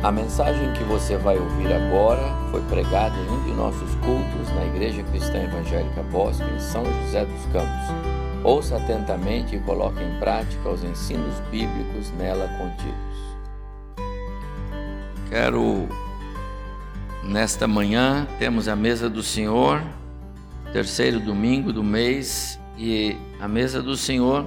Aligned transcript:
A 0.00 0.12
mensagem 0.12 0.72
que 0.74 0.84
você 0.84 1.16
vai 1.16 1.36
ouvir 1.36 1.72
agora 1.72 2.22
foi 2.52 2.62
pregada 2.62 3.16
em 3.16 3.30
um 3.30 3.44
de 3.44 3.52
nossos 3.52 3.96
cultos 3.96 4.48
na 4.54 4.64
Igreja 4.64 5.02
Cristã 5.02 5.42
Evangélica 5.42 6.04
Bosque, 6.04 6.44
em 6.44 6.60
São 6.60 6.84
José 6.84 7.24
dos 7.24 7.44
Campos. 7.46 8.44
Ouça 8.44 8.76
atentamente 8.76 9.56
e 9.56 9.58
coloque 9.58 10.00
em 10.00 10.20
prática 10.20 10.68
os 10.68 10.84
ensinos 10.84 11.34
bíblicos 11.50 12.12
nela 12.12 12.46
contidos. 12.58 13.18
Quero, 15.28 15.88
nesta 17.24 17.66
manhã, 17.66 18.24
temos 18.38 18.68
a 18.68 18.76
mesa 18.76 19.10
do 19.10 19.22
Senhor, 19.22 19.82
terceiro 20.72 21.18
domingo 21.18 21.72
do 21.72 21.82
mês, 21.82 22.56
e 22.76 23.16
a 23.40 23.48
mesa 23.48 23.82
do 23.82 23.96
Senhor, 23.96 24.46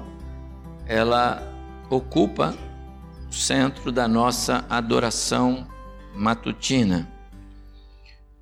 ela 0.87 1.43
ocupa 1.89 2.55
centro 3.31 3.91
da 3.91 4.07
nossa 4.07 4.65
adoração 4.69 5.67
matutina, 6.13 7.09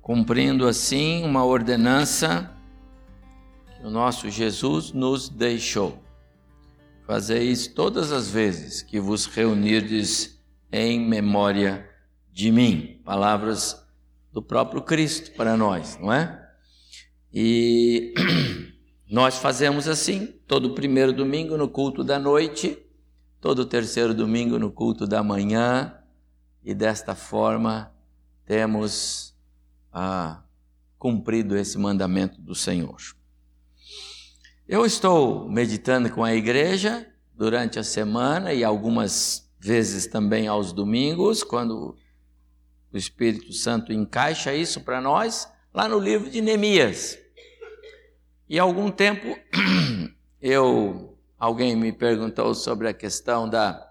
cumprindo 0.02 0.66
assim 0.66 1.24
uma 1.24 1.44
ordenança 1.44 2.50
que 3.76 3.86
o 3.86 3.90
nosso 3.90 4.28
Jesus 4.28 4.92
nos 4.92 5.28
deixou. 5.28 6.02
Fazeis 7.06 7.66
todas 7.66 8.12
as 8.12 8.30
vezes 8.30 8.82
que 8.82 9.00
vos 9.00 9.26
reunirdes 9.26 10.40
em 10.72 11.00
memória 11.00 11.88
de 12.32 12.52
mim. 12.52 13.00
Palavras 13.04 13.84
do 14.32 14.42
próprio 14.42 14.82
Cristo 14.82 15.32
para 15.32 15.56
nós, 15.56 15.98
não 16.00 16.12
é? 16.12 16.48
E 17.32 18.14
nós 19.10 19.38
fazemos 19.38 19.88
assim, 19.88 20.26
todo 20.46 20.74
primeiro 20.74 21.12
domingo 21.12 21.56
no 21.56 21.68
culto 21.68 22.04
da 22.04 22.18
noite 22.18 22.78
todo 23.40 23.64
terceiro 23.64 24.14
domingo 24.14 24.58
no 24.58 24.70
culto 24.70 25.06
da 25.06 25.22
manhã, 25.22 25.96
e 26.62 26.74
desta 26.74 27.14
forma 27.14 27.92
temos 28.44 29.34
ah, 29.92 30.42
cumprido 30.98 31.56
esse 31.56 31.78
mandamento 31.78 32.40
do 32.40 32.54
Senhor. 32.54 32.98
Eu 34.68 34.84
estou 34.84 35.48
meditando 35.48 36.10
com 36.10 36.22
a 36.22 36.34
igreja 36.34 37.06
durante 37.34 37.78
a 37.78 37.82
semana 37.82 38.52
e 38.52 38.62
algumas 38.62 39.50
vezes 39.58 40.06
também 40.06 40.46
aos 40.46 40.72
domingos, 40.72 41.42
quando 41.42 41.96
o 42.92 42.96
Espírito 42.96 43.52
Santo 43.52 43.92
encaixa 43.92 44.54
isso 44.54 44.82
para 44.82 45.00
nós, 45.00 45.50
lá 45.72 45.88
no 45.88 45.98
livro 45.98 46.30
de 46.30 46.40
Neemias. 46.40 47.18
E 48.48 48.58
algum 48.58 48.90
tempo 48.90 49.38
eu 50.40 51.09
Alguém 51.40 51.74
me 51.74 51.90
perguntou 51.90 52.54
sobre 52.54 52.86
a 52.86 52.92
questão 52.92 53.48
da 53.48 53.88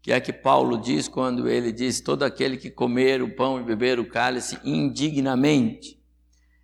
que 0.00 0.10
é 0.10 0.18
que 0.18 0.32
Paulo 0.32 0.78
diz 0.78 1.06
quando 1.06 1.46
ele 1.46 1.70
diz 1.70 2.00
todo 2.00 2.22
aquele 2.22 2.56
que 2.56 2.70
comer 2.70 3.20
o 3.20 3.36
pão 3.36 3.60
e 3.60 3.62
beber 3.62 4.00
o 4.00 4.08
cálice 4.08 4.58
indignamente. 4.64 6.02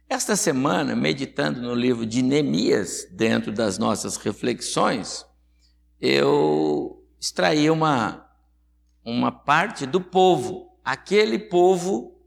Esta 0.09 0.35
semana, 0.35 0.97
meditando 0.97 1.61
no 1.61 1.75
livro 1.75 2.07
de 2.07 2.23
Neemias, 2.23 3.07
dentro 3.11 3.53
das 3.53 3.77
nossas 3.77 4.17
reflexões, 4.17 5.27
eu 6.01 7.05
extraí 7.21 7.69
uma, 7.69 8.27
uma 9.05 9.31
parte 9.31 9.85
do 9.85 10.01
povo, 10.01 10.79
aquele 10.83 11.39
povo 11.39 12.19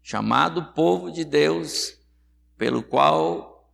chamado 0.00 0.72
povo 0.74 1.10
de 1.10 1.24
Deus, 1.24 1.98
pelo 2.56 2.84
qual 2.84 3.68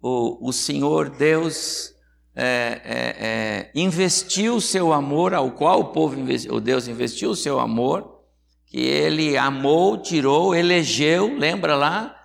o, 0.00 0.48
o 0.48 0.52
Senhor 0.54 1.10
Deus 1.10 1.93
é, 2.36 2.80
é, 2.84 3.26
é, 3.26 3.70
investiu 3.74 4.56
o 4.56 4.60
seu 4.60 4.92
amor, 4.92 5.34
ao 5.34 5.52
qual 5.52 5.80
o 5.80 5.84
povo, 5.86 6.16
o 6.50 6.60
Deus 6.60 6.88
investiu 6.88 7.30
o 7.30 7.36
seu 7.36 7.60
amor, 7.60 8.22
que 8.66 8.80
ele 8.80 9.36
amou, 9.36 9.98
tirou, 9.98 10.54
elegeu, 10.54 11.36
lembra 11.36 11.76
lá? 11.76 12.16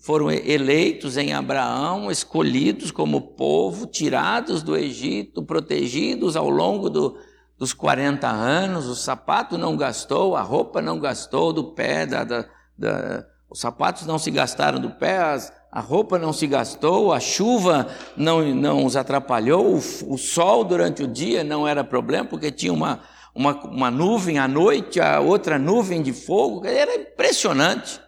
Foram 0.00 0.30
eleitos 0.30 1.18
em 1.18 1.34
Abraão, 1.34 2.10
escolhidos 2.10 2.90
como 2.90 3.34
povo, 3.36 3.86
tirados 3.86 4.62
do 4.62 4.76
Egito, 4.76 5.42
protegidos 5.42 6.34
ao 6.34 6.48
longo 6.48 6.88
do, 6.88 7.18
dos 7.58 7.74
40 7.74 8.26
anos, 8.26 8.86
o 8.86 8.94
sapato 8.94 9.58
não 9.58 9.76
gastou, 9.76 10.36
a 10.36 10.42
roupa 10.42 10.80
não 10.80 10.98
gastou 10.98 11.52
do 11.52 11.64
pé, 11.74 12.06
da, 12.06 12.24
da, 12.24 12.46
da 12.78 13.26
os 13.50 13.60
sapatos 13.60 14.06
não 14.06 14.18
se 14.18 14.30
gastaram 14.30 14.80
do 14.80 14.90
pé, 14.90 15.18
as, 15.18 15.52
a 15.72 15.80
roupa 15.80 16.18
não 16.18 16.34
se 16.34 16.46
gastou, 16.46 17.14
a 17.14 17.18
chuva 17.18 17.88
não, 18.14 18.54
não 18.54 18.84
os 18.84 18.94
atrapalhou, 18.94 19.74
o, 19.74 19.78
o 19.78 20.18
sol 20.18 20.64
durante 20.64 21.02
o 21.02 21.08
dia 21.08 21.42
não 21.42 21.66
era 21.66 21.82
problema, 21.82 22.26
porque 22.26 22.52
tinha 22.52 22.70
uma, 22.70 23.00
uma, 23.34 23.58
uma 23.64 23.90
nuvem 23.90 24.38
à 24.38 24.46
noite, 24.46 25.00
a 25.00 25.18
outra 25.20 25.58
nuvem 25.58 26.02
de 26.02 26.12
fogo, 26.12 26.66
era 26.66 26.94
impressionante. 26.94 27.98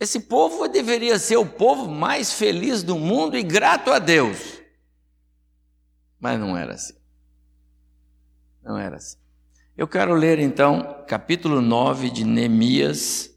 Esse 0.00 0.20
povo 0.20 0.66
deveria 0.66 1.18
ser 1.18 1.36
o 1.36 1.44
povo 1.44 1.86
mais 1.86 2.32
feliz 2.32 2.82
do 2.82 2.98
mundo 2.98 3.36
e 3.36 3.42
grato 3.42 3.92
a 3.92 3.98
Deus. 3.98 4.62
Mas 6.18 6.40
não 6.40 6.56
era 6.56 6.72
assim. 6.72 6.94
Não 8.64 8.78
era 8.78 8.96
assim. 8.96 9.18
Eu 9.76 9.86
quero 9.86 10.14
ler 10.14 10.38
então 10.38 11.04
capítulo 11.06 11.60
9 11.60 12.08
de 12.08 12.24
Neemias, 12.24 13.30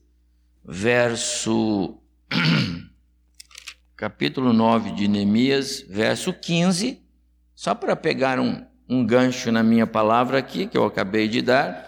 verso 0.63 1.99
capítulo 3.95 4.53
9 4.53 4.91
de 4.91 5.07
Neemias, 5.07 5.85
verso 5.87 6.33
15, 6.33 7.01
só 7.53 7.75
para 7.75 7.95
pegar 7.95 8.39
um, 8.39 8.65
um 8.89 9.05
gancho 9.05 9.51
na 9.51 9.63
minha 9.63 9.87
palavra 9.87 10.39
aqui, 10.39 10.67
que 10.67 10.77
eu 10.77 10.85
acabei 10.85 11.27
de 11.27 11.41
dar, 11.41 11.87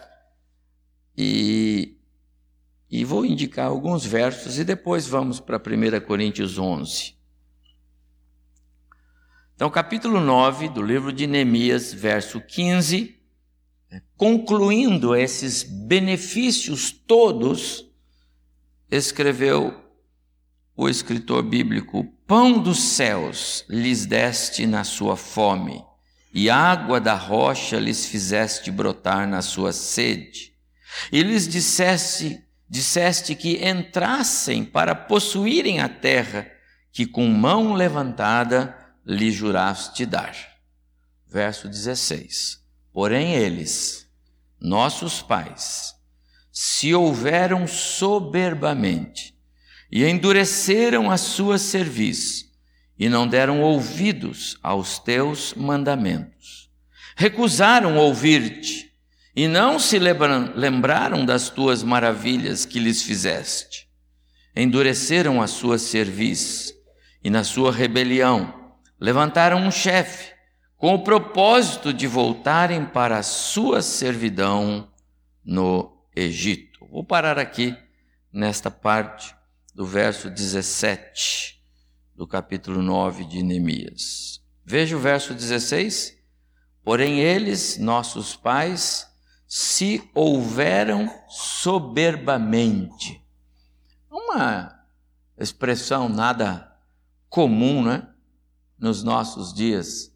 e, 1.17 1.97
e 2.89 3.03
vou 3.03 3.25
indicar 3.25 3.67
alguns 3.67 4.05
versos 4.05 4.59
e 4.59 4.63
depois 4.63 5.07
vamos 5.07 5.39
para 5.39 5.57
1 5.57 6.05
Coríntios 6.05 6.57
11. 6.57 7.17
Então, 9.55 9.71
capítulo 9.71 10.19
9 10.19 10.69
do 10.69 10.83
livro 10.83 11.11
de 11.11 11.25
Neemias, 11.25 11.91
verso 11.91 12.39
15, 12.39 13.17
concluindo 14.15 15.15
esses 15.15 15.63
benefícios 15.63 16.91
todos, 16.91 17.89
escreveu 18.91 19.86
o 20.77 20.87
escritor 20.87 21.41
bíblico: 21.41 22.05
Pão 22.27 22.61
dos 22.61 22.79
céus 22.79 23.65
lhes 23.67 24.05
deste 24.05 24.67
na 24.67 24.83
sua 24.83 25.17
fome, 25.17 25.83
e 26.31 26.49
água 26.49 27.01
da 27.01 27.15
rocha 27.15 27.79
lhes 27.79 28.05
fizeste 28.05 28.69
brotar 28.69 29.27
na 29.27 29.41
sua 29.41 29.73
sede. 29.73 30.53
E 31.11 31.23
lhes 31.23 31.47
disseste, 31.47 32.43
disseste 32.69 33.33
que 33.33 33.67
entrassem 33.67 34.63
para 34.63 34.93
possuírem 34.93 35.79
a 35.79 35.89
terra 35.89 36.47
que 36.91 37.05
com 37.05 37.27
mão 37.27 37.73
levantada 37.73 38.77
lhe 39.05 39.31
juraste 39.31 40.05
dar. 40.05 40.35
Verso 41.27 41.67
16. 41.67 42.59
Porém 42.93 43.33
eles, 43.33 44.07
nossos 44.59 45.21
pais, 45.21 45.95
se 46.51 46.93
houveram 46.95 47.67
soberbamente 47.67 49.36
e 49.91 50.05
endureceram 50.05 51.09
a 51.09 51.17
sua 51.17 51.57
cerviz 51.57 52.45
e 52.99 53.07
não 53.09 53.27
deram 53.27 53.61
ouvidos 53.61 54.57
aos 54.61 54.99
teus 54.99 55.53
mandamentos. 55.53 56.69
Recusaram 57.15 57.97
ouvir-te 57.97 58.91
e 59.35 59.47
não 59.47 59.79
se 59.79 59.99
lembraram 59.99 61.25
das 61.25 61.49
tuas 61.49 61.83
maravilhas 61.83 62.65
que 62.65 62.79
lhes 62.79 63.03
fizeste. 63.03 63.87
Endureceram 64.55 65.41
a 65.41 65.47
sua 65.47 65.77
cerviz 65.77 66.73
e 67.23 67.29
na 67.29 67.43
sua 67.43 67.71
rebelião 67.71 68.71
levantaram 68.99 69.59
um 69.59 69.71
chefe 69.71 70.33
com 70.75 70.93
o 70.95 71.03
propósito 71.03 71.93
de 71.93 72.07
voltarem 72.07 72.85
para 72.85 73.19
a 73.19 73.23
sua 73.23 73.81
servidão 73.81 74.91
no 75.45 75.95
Egito. 76.15 76.85
Vou 76.91 77.03
parar 77.03 77.37
aqui 77.37 77.75
nesta 78.33 78.71
parte 78.71 79.36
do 79.77 79.85
verso 79.85 80.27
17 80.31 81.61
do 82.15 82.25
capítulo 82.25 82.81
9 82.81 83.25
de 83.25 83.43
Neemias. 83.43 84.41
Veja 84.65 84.97
o 84.97 84.99
verso 84.99 85.35
16. 85.35 86.17
Porém, 86.83 87.19
eles, 87.19 87.77
nossos 87.77 88.35
pais, 88.35 89.07
se 89.47 90.01
houveram 90.15 91.07
soberbamente. 91.29 93.23
Uma 94.09 94.83
expressão 95.37 96.09
nada 96.09 96.75
comum, 97.29 97.83
né? 97.85 98.09
Nos 98.79 99.03
nossos 99.03 99.53
dias. 99.53 100.11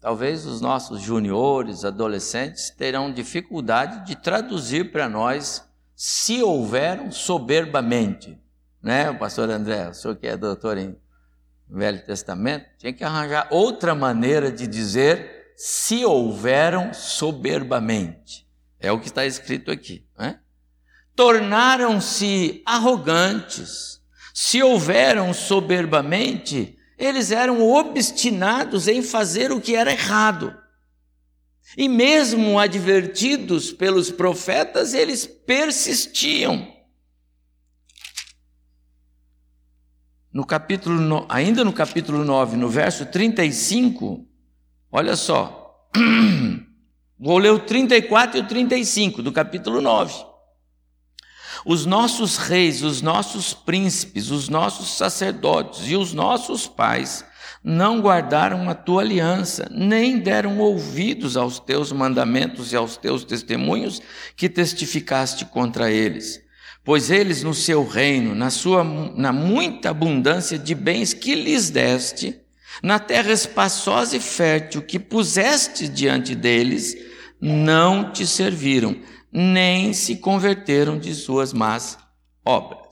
Talvez 0.00 0.46
os 0.46 0.62
nossos 0.62 1.02
juniores, 1.02 1.84
adolescentes, 1.84 2.70
terão 2.70 3.12
dificuldade 3.12 4.06
de 4.06 4.16
traduzir 4.16 4.90
para 4.90 5.06
nós 5.06 5.68
se 5.94 6.42
houveram 6.42 7.12
soberbamente 7.12 8.40
né, 8.82 9.10
o 9.10 9.18
pastor 9.18 9.48
André, 9.50 9.88
o 9.88 9.94
senhor 9.94 10.16
que 10.16 10.26
é 10.26 10.36
doutor 10.36 10.76
em 10.76 10.96
Velho 11.68 12.04
Testamento, 12.04 12.66
tinha 12.78 12.92
que 12.92 13.04
arranjar 13.04 13.48
outra 13.50 13.94
maneira 13.94 14.50
de 14.50 14.66
dizer 14.66 15.54
se 15.56 16.04
houveram 16.04 16.92
soberbamente. 16.92 18.46
É 18.80 18.90
o 18.90 18.98
que 18.98 19.06
está 19.06 19.24
escrito 19.24 19.70
aqui. 19.70 20.04
Né? 20.18 20.40
Tornaram-se 21.14 22.62
arrogantes, 22.66 24.00
se 24.34 24.62
houveram 24.62 25.32
soberbamente, 25.32 26.76
eles 26.98 27.30
eram 27.30 27.62
obstinados 27.62 28.88
em 28.88 29.02
fazer 29.02 29.52
o 29.52 29.60
que 29.60 29.76
era 29.76 29.92
errado. 29.92 30.56
E 31.76 31.88
mesmo 31.88 32.58
advertidos 32.58 33.72
pelos 33.72 34.10
profetas, 34.10 34.94
eles 34.94 35.26
persistiam. 35.26 36.71
No 40.32 40.46
capítulo, 40.46 41.26
ainda 41.28 41.62
no 41.62 41.72
capítulo 41.74 42.24
9, 42.24 42.56
no 42.56 42.68
verso 42.68 43.04
35, 43.04 44.26
olha 44.90 45.14
só. 45.14 45.90
Vou 47.20 47.36
ler 47.36 47.52
o 47.52 47.58
34 47.58 48.38
e 48.38 48.40
o 48.40 48.46
35 48.48 49.22
do 49.22 49.30
capítulo 49.30 49.82
9. 49.82 50.24
Os 51.66 51.84
nossos 51.84 52.38
reis, 52.38 52.82
os 52.82 53.02
nossos 53.02 53.52
príncipes, 53.52 54.30
os 54.30 54.48
nossos 54.48 54.96
sacerdotes 54.96 55.86
e 55.86 55.96
os 55.96 56.14
nossos 56.14 56.66
pais 56.66 57.24
não 57.62 58.00
guardaram 58.00 58.68
a 58.68 58.74
tua 58.74 59.02
aliança, 59.02 59.68
nem 59.70 60.18
deram 60.18 60.58
ouvidos 60.58 61.36
aos 61.36 61.60
teus 61.60 61.92
mandamentos 61.92 62.72
e 62.72 62.76
aos 62.76 62.96
teus 62.96 63.22
testemunhos 63.22 64.00
que 64.34 64.48
testificaste 64.48 65.44
contra 65.44 65.90
eles. 65.90 66.42
Pois 66.84 67.10
eles 67.10 67.42
no 67.42 67.54
seu 67.54 67.86
reino, 67.86 68.34
na 68.34 68.50
sua 68.50 68.82
na 68.82 69.32
muita 69.32 69.90
abundância 69.90 70.58
de 70.58 70.74
bens 70.74 71.14
que 71.14 71.34
lhes 71.34 71.70
deste, 71.70 72.40
na 72.82 72.98
terra 72.98 73.32
espaçosa 73.32 74.16
e 74.16 74.20
fértil 74.20 74.82
que 74.82 74.98
puseste 74.98 75.88
diante 75.88 76.34
deles, 76.34 76.96
não 77.40 78.12
te 78.12 78.26
serviram, 78.26 79.00
nem 79.30 79.92
se 79.92 80.16
converteram 80.16 80.98
de 80.98 81.14
suas 81.14 81.52
más 81.52 81.98
obras. 82.44 82.82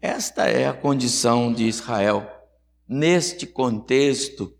Esta 0.00 0.46
é 0.46 0.66
a 0.66 0.72
condição 0.72 1.52
de 1.52 1.64
Israel 1.64 2.26
neste 2.88 3.46
contexto, 3.46 4.52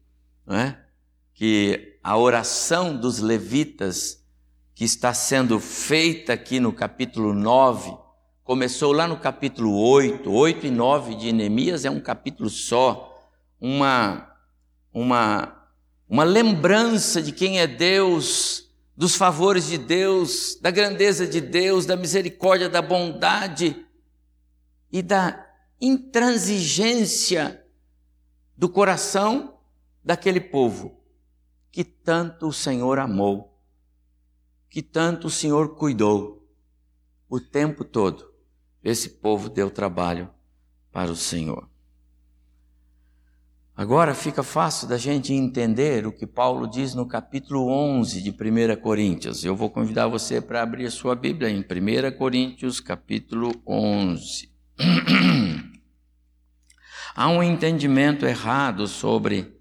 é? 0.49 0.77
que 1.35 1.99
a 2.03 2.17
oração 2.17 2.97
dos 2.97 3.19
levitas, 3.19 4.20
que 4.81 4.85
está 4.87 5.13
sendo 5.13 5.61
feita 5.61 6.33
aqui 6.33 6.59
no 6.59 6.73
capítulo 6.73 7.35
9, 7.35 7.95
começou 8.43 8.93
lá 8.93 9.07
no 9.07 9.19
capítulo 9.19 9.79
8, 9.79 10.33
8 10.33 10.67
e 10.69 10.71
9 10.71 11.17
de 11.17 11.33
Neemias 11.33 11.85
é 11.85 11.91
um 11.91 12.01
capítulo 12.01 12.49
só, 12.49 13.15
uma, 13.61 14.35
uma, 14.91 15.67
uma 16.09 16.25
lembrança 16.25 17.21
de 17.21 17.31
quem 17.31 17.61
é 17.61 17.67
Deus, 17.67 18.71
dos 18.97 19.15
favores 19.17 19.67
de 19.67 19.77
Deus, 19.77 20.59
da 20.63 20.71
grandeza 20.71 21.27
de 21.27 21.43
Deus, 21.43 21.85
da 21.85 21.95
misericórdia, 21.95 22.67
da 22.67 22.81
bondade 22.81 23.85
e 24.91 25.03
da 25.03 25.47
intransigência 25.79 27.63
do 28.57 28.67
coração 28.67 29.59
daquele 30.03 30.41
povo 30.41 30.99
que 31.71 31.85
tanto 31.85 32.49
o 32.49 32.53
Senhor 32.53 32.99
amou, 32.99 33.50
que 34.71 34.81
tanto 34.81 35.27
o 35.27 35.31
Senhor 35.31 35.75
cuidou 35.75 36.49
o 37.29 37.41
tempo 37.41 37.85
todo. 37.85 38.31
Esse 38.83 39.11
povo 39.11 39.49
deu 39.51 39.69
trabalho 39.69 40.31
para 40.93 41.11
o 41.11 41.17
Senhor. 41.17 41.69
Agora 43.77 44.15
fica 44.15 44.43
fácil 44.43 44.87
da 44.87 44.97
gente 44.97 45.33
entender 45.33 46.07
o 46.07 46.13
que 46.13 46.27
Paulo 46.27 46.69
diz 46.69 46.95
no 46.95 47.07
capítulo 47.07 47.67
11 47.67 48.23
de 48.23 48.31
1 48.31 48.81
Coríntios. 48.81 49.45
Eu 49.45 49.57
vou 49.57 49.71
convidar 49.71 50.07
você 50.07 50.41
para 50.41 50.63
abrir 50.63 50.87
a 50.87 50.91
sua 50.91 51.15
Bíblia 51.15 51.51
em 51.51 51.61
1 51.61 52.17
Coríntios, 52.17 52.79
capítulo 52.79 53.53
11. 53.67 54.51
Há 57.15 57.29
um 57.29 57.43
entendimento 57.43 58.25
errado 58.25 58.87
sobre 58.87 59.59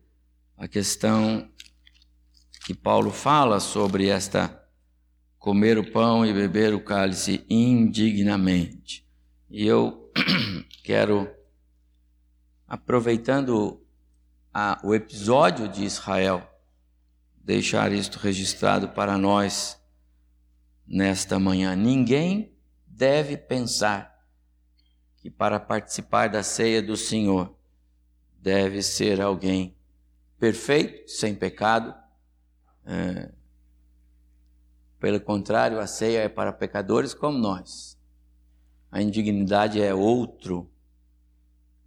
a 0.58 0.68
questão 0.68 1.50
que 2.66 2.74
Paulo 2.74 3.12
fala 3.12 3.60
sobre 3.60 4.08
esta 4.08 4.60
comer 5.40 5.78
o 5.78 5.90
pão 5.90 6.26
e 6.26 6.34
beber 6.34 6.74
o 6.74 6.84
cálice 6.84 7.46
indignamente. 7.50 9.08
E 9.50 9.66
eu 9.66 10.12
quero, 10.84 11.32
aproveitando 12.68 13.82
a, 14.54 14.80
o 14.84 14.94
episódio 14.94 15.70
de 15.70 15.86
Israel, 15.86 16.46
deixar 17.42 17.92
isto 17.94 18.20
registrado 18.20 18.90
para 18.90 19.18
nós 19.18 19.82
nesta 20.86 21.40
manhã. 21.40 21.74
Ninguém 21.76 22.54
deve 22.86 23.38
pensar 23.38 24.20
que 25.16 25.30
para 25.30 25.60
participar 25.60 26.30
da 26.30 26.44
ceia 26.44 26.82
do 26.82 26.98
Senhor 26.98 27.58
deve 28.38 28.82
ser 28.82 29.22
alguém 29.22 29.76
perfeito, 30.38 31.10
sem 31.10 31.34
pecado. 31.34 31.96
É, 32.86 33.32
pelo 35.00 35.20
contrário, 35.20 35.80
a 35.80 35.88
ceia 35.88 36.20
é 36.20 36.30
para 36.30 36.52
pecadores 36.52 37.14
como 37.14 37.38
nós. 37.38 37.98
A 38.92 39.02
indignidade 39.02 39.82
é 39.82 39.94
outro 39.94 40.70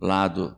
lado 0.00 0.56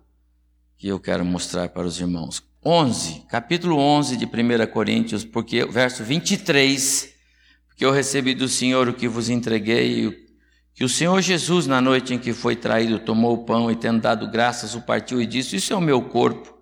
que 0.76 0.88
eu 0.88 1.00
quero 1.00 1.24
mostrar 1.24 1.68
para 1.70 1.86
os 1.86 1.98
irmãos. 1.98 2.42
11, 2.64 3.26
capítulo 3.28 3.76
11 3.76 4.16
de 4.16 4.24
1 4.24 4.66
Coríntios, 4.72 5.24
porque 5.24 5.64
verso 5.66 6.04
23, 6.04 7.12
porque 7.66 7.84
eu 7.84 7.90
recebi 7.90 8.34
do 8.34 8.48
Senhor 8.48 8.88
o 8.88 8.94
que 8.94 9.08
vos 9.08 9.28
entreguei, 9.28 10.24
que 10.72 10.84
o 10.84 10.88
Senhor 10.88 11.20
Jesus, 11.20 11.66
na 11.66 11.80
noite 11.80 12.14
em 12.14 12.18
que 12.18 12.32
foi 12.32 12.56
traído, 12.56 12.98
tomou 12.98 13.34
o 13.34 13.44
pão 13.44 13.70
e, 13.70 13.76
tendo 13.76 14.00
dado 14.00 14.30
graças, 14.30 14.74
o 14.74 14.80
partiu 14.80 15.20
e 15.20 15.26
disse: 15.26 15.56
Isso 15.56 15.72
é 15.72 15.76
o 15.76 15.80
meu 15.80 16.02
corpo, 16.02 16.53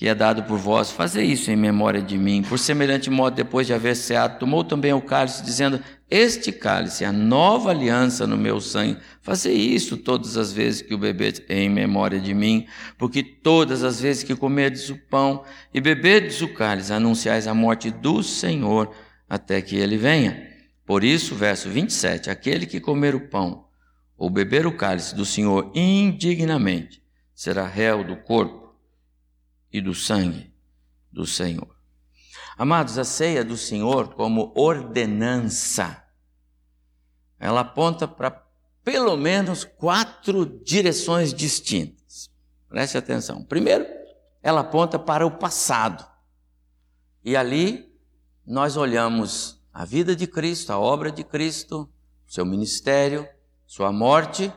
que 0.00 0.08
é 0.08 0.14
dado 0.14 0.44
por 0.44 0.56
vós, 0.56 0.90
fazei 0.90 1.26
isso 1.26 1.50
em 1.50 1.56
memória 1.56 2.00
de 2.00 2.16
mim. 2.16 2.42
Por 2.42 2.58
semelhante 2.58 3.10
modo, 3.10 3.34
depois 3.34 3.66
de 3.66 3.74
haver 3.74 3.94
ceado, 3.94 4.38
tomou 4.38 4.64
também 4.64 4.94
o 4.94 5.02
cálice, 5.02 5.44
dizendo: 5.44 5.78
Este 6.10 6.50
cálice 6.50 7.04
é 7.04 7.08
a 7.08 7.12
nova 7.12 7.68
aliança 7.68 8.26
no 8.26 8.34
meu 8.34 8.62
sangue. 8.62 8.96
Fazei 9.20 9.54
isso 9.54 9.98
todas 9.98 10.38
as 10.38 10.54
vezes 10.54 10.80
que 10.80 10.94
o 10.94 10.98
bebedes 10.98 11.42
em 11.50 11.68
memória 11.68 12.18
de 12.18 12.32
mim, 12.32 12.66
porque 12.96 13.22
todas 13.22 13.84
as 13.84 14.00
vezes 14.00 14.22
que 14.22 14.34
comerdes 14.34 14.88
o 14.88 14.96
pão 14.96 15.44
e 15.74 15.82
beberdes 15.82 16.40
o 16.40 16.48
cálice, 16.48 16.94
anunciais 16.94 17.46
a 17.46 17.52
morte 17.52 17.90
do 17.90 18.22
Senhor 18.22 18.90
até 19.28 19.60
que 19.60 19.76
ele 19.76 19.98
venha. 19.98 20.48
Por 20.86 21.04
isso, 21.04 21.34
verso 21.34 21.68
27, 21.68 22.30
aquele 22.30 22.64
que 22.64 22.80
comer 22.80 23.14
o 23.14 23.28
pão 23.28 23.66
ou 24.16 24.30
beber 24.30 24.66
o 24.66 24.72
cálice 24.72 25.14
do 25.14 25.26
Senhor 25.26 25.70
indignamente 25.74 27.02
será 27.34 27.66
réu 27.66 28.02
do 28.02 28.16
corpo 28.16 28.69
e 29.72 29.80
do 29.80 29.94
sangue 29.94 30.52
do 31.12 31.26
Senhor. 31.26 31.76
Amados, 32.56 32.98
a 32.98 33.04
ceia 33.04 33.44
do 33.44 33.56
Senhor 33.56 34.14
como 34.14 34.52
ordenança, 34.54 36.04
ela 37.38 37.60
aponta 37.60 38.06
para 38.06 38.46
pelo 38.84 39.16
menos 39.16 39.64
quatro 39.64 40.44
direções 40.62 41.32
distintas. 41.32 42.30
Preste 42.68 42.98
atenção. 42.98 43.44
Primeiro, 43.44 43.86
ela 44.42 44.60
aponta 44.60 44.98
para 44.98 45.26
o 45.26 45.30
passado. 45.30 46.06
E 47.24 47.36
ali 47.36 47.92
nós 48.46 48.76
olhamos 48.76 49.62
a 49.72 49.84
vida 49.84 50.16
de 50.16 50.26
Cristo, 50.26 50.72
a 50.72 50.78
obra 50.78 51.10
de 51.10 51.22
Cristo, 51.22 51.88
seu 52.26 52.44
ministério, 52.44 53.28
sua 53.66 53.92
morte, 53.92 54.52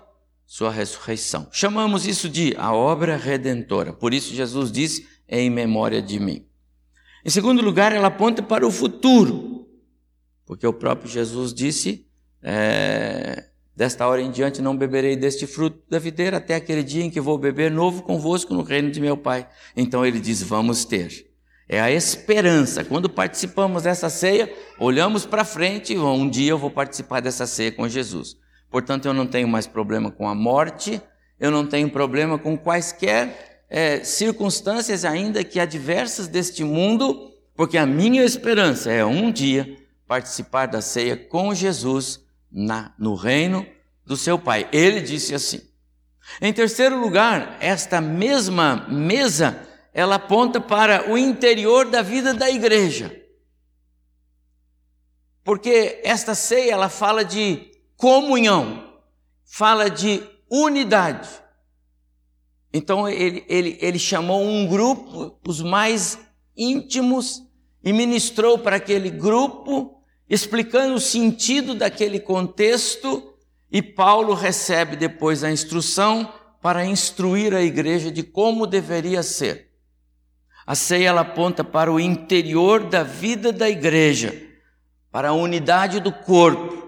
sua 0.54 0.70
ressurreição. 0.70 1.48
Chamamos 1.52 2.06
isso 2.06 2.30
de 2.30 2.54
a 2.60 2.72
obra 2.72 3.18
redentora. 3.18 3.92
Por 3.92 4.14
isso 4.14 4.36
Jesus 4.36 4.72
disse 4.72 5.08
em 5.28 5.50
memória 5.50 6.00
de 6.00 6.20
mim. 6.20 6.46
Em 7.26 7.30
segundo 7.32 7.60
lugar, 7.60 7.92
ela 7.92 8.10
aponta 8.10 8.44
para 8.44 8.64
o 8.64 8.70
futuro, 8.70 9.68
porque 10.46 10.68
o 10.68 10.72
próprio 10.72 11.10
Jesus 11.10 11.56
disse: 11.56 12.06
é, 12.44 13.46
desta 13.76 14.08
hora 14.08 14.22
em 14.22 14.30
diante 14.30 14.62
não 14.62 14.78
beberei 14.78 15.16
deste 15.16 15.48
fruto 15.48 15.82
da 15.90 15.98
videira 15.98 16.38
até 16.38 16.54
aquele 16.54 16.84
dia 16.84 17.04
em 17.04 17.10
que 17.10 17.20
vou 17.20 17.40
beber 17.40 17.72
novo 17.72 18.04
convosco 18.04 18.54
no 18.54 18.62
reino 18.62 18.92
de 18.92 19.02
meu 19.02 19.18
Pai. 19.18 19.50
Então 19.76 20.06
ele 20.06 20.20
diz: 20.20 20.44
vamos 20.44 20.86
ter. 20.86 21.32
É 21.68 21.82
a 21.82 21.90
esperança. 21.90 22.84
Quando 22.84 23.10
participamos 23.10 23.82
dessa 23.82 24.08
ceia, 24.08 24.54
olhamos 24.78 25.26
para 25.26 25.44
frente, 25.44 25.98
um 25.98 26.30
dia 26.30 26.52
eu 26.52 26.60
vou 26.60 26.70
participar 26.70 27.22
dessa 27.22 27.48
ceia 27.48 27.72
com 27.72 27.90
Jesus. 27.90 28.43
Portanto, 28.74 29.06
eu 29.06 29.14
não 29.14 29.28
tenho 29.28 29.48
mais 29.48 29.68
problema 29.68 30.10
com 30.10 30.28
a 30.28 30.34
morte, 30.34 31.00
eu 31.40 31.52
não 31.52 31.64
tenho 31.64 31.92
problema 31.92 32.40
com 32.40 32.58
quaisquer 32.58 33.64
é, 33.70 34.04
circunstâncias, 34.04 35.06
ainda 35.06 35.44
que 35.44 35.60
adversas 35.60 36.28
deste 36.28 36.64
mundo, 36.64 37.32
porque 37.56 37.78
a 37.78 37.86
minha 37.86 38.24
esperança 38.26 38.92
é 38.92 39.06
um 39.06 39.32
dia 39.32 39.78
participar 40.08 40.66
da 40.66 40.82
ceia 40.82 41.16
com 41.16 41.54
Jesus 41.54 42.22
na, 42.52 42.92
no 42.98 43.14
reino 43.14 43.64
do 44.04 44.18
seu 44.18 44.40
Pai. 44.40 44.68
Ele 44.74 45.02
disse 45.02 45.36
assim. 45.36 45.62
Em 46.42 46.52
terceiro 46.52 47.00
lugar, 47.00 47.58
esta 47.60 48.02
mesma 48.02 48.88
mesa 48.90 49.70
ela 49.94 50.16
aponta 50.16 50.60
para 50.60 51.12
o 51.12 51.16
interior 51.16 51.86
da 51.86 52.02
vida 52.02 52.34
da 52.34 52.50
igreja. 52.50 53.16
Porque 55.44 56.02
esta 56.04 56.34
ceia 56.34 56.72
ela 56.72 56.90
fala 56.90 57.24
de 57.24 57.72
comunhão, 58.04 58.84
fala 59.46 59.90
de 59.90 60.22
unidade. 60.52 61.30
Então 62.74 63.08
ele, 63.08 63.46
ele, 63.48 63.78
ele 63.80 63.98
chamou 63.98 64.44
um 64.44 64.68
grupo, 64.68 65.40
os 65.48 65.62
mais 65.62 66.20
íntimos, 66.58 67.42
e 67.82 67.94
ministrou 67.94 68.60
para 68.60 68.76
aquele 68.76 69.10
grupo, 69.10 70.04
explicando 70.30 70.96
o 70.96 71.00
sentido 71.00 71.74
daquele 71.74 72.20
contexto, 72.20 73.36
e 73.72 73.82
Paulo 73.82 74.34
recebe 74.34 74.98
depois 74.98 75.42
a 75.42 75.50
instrução 75.50 76.30
para 76.62 76.86
instruir 76.86 77.54
a 77.54 77.62
igreja 77.62 78.12
de 78.12 78.22
como 78.22 78.68
deveria 78.68 79.24
ser. 79.24 79.72
A 80.68 80.76
ceia 80.76 81.08
ela 81.08 81.22
aponta 81.22 81.64
para 81.64 81.90
o 81.90 82.02
interior 82.02 82.84
da 82.84 83.02
vida 83.02 83.54
da 83.54 83.70
igreja, 83.70 84.36
para 85.10 85.30
a 85.30 85.34
unidade 85.34 86.02
do 86.02 86.12
corpo. 86.12 86.83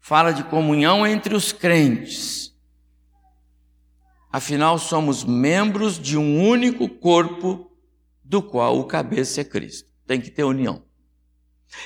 Fala 0.00 0.32
de 0.32 0.42
comunhão 0.44 1.06
entre 1.06 1.34
os 1.34 1.52
crentes. 1.52 2.56
Afinal, 4.32 4.78
somos 4.78 5.24
membros 5.24 5.98
de 5.98 6.16
um 6.16 6.46
único 6.48 6.88
corpo 6.88 7.70
do 8.24 8.42
qual 8.42 8.78
o 8.78 8.84
cabeça 8.84 9.40
é 9.40 9.44
Cristo. 9.44 9.90
Tem 10.06 10.20
que 10.20 10.30
ter 10.30 10.44
união. 10.44 10.84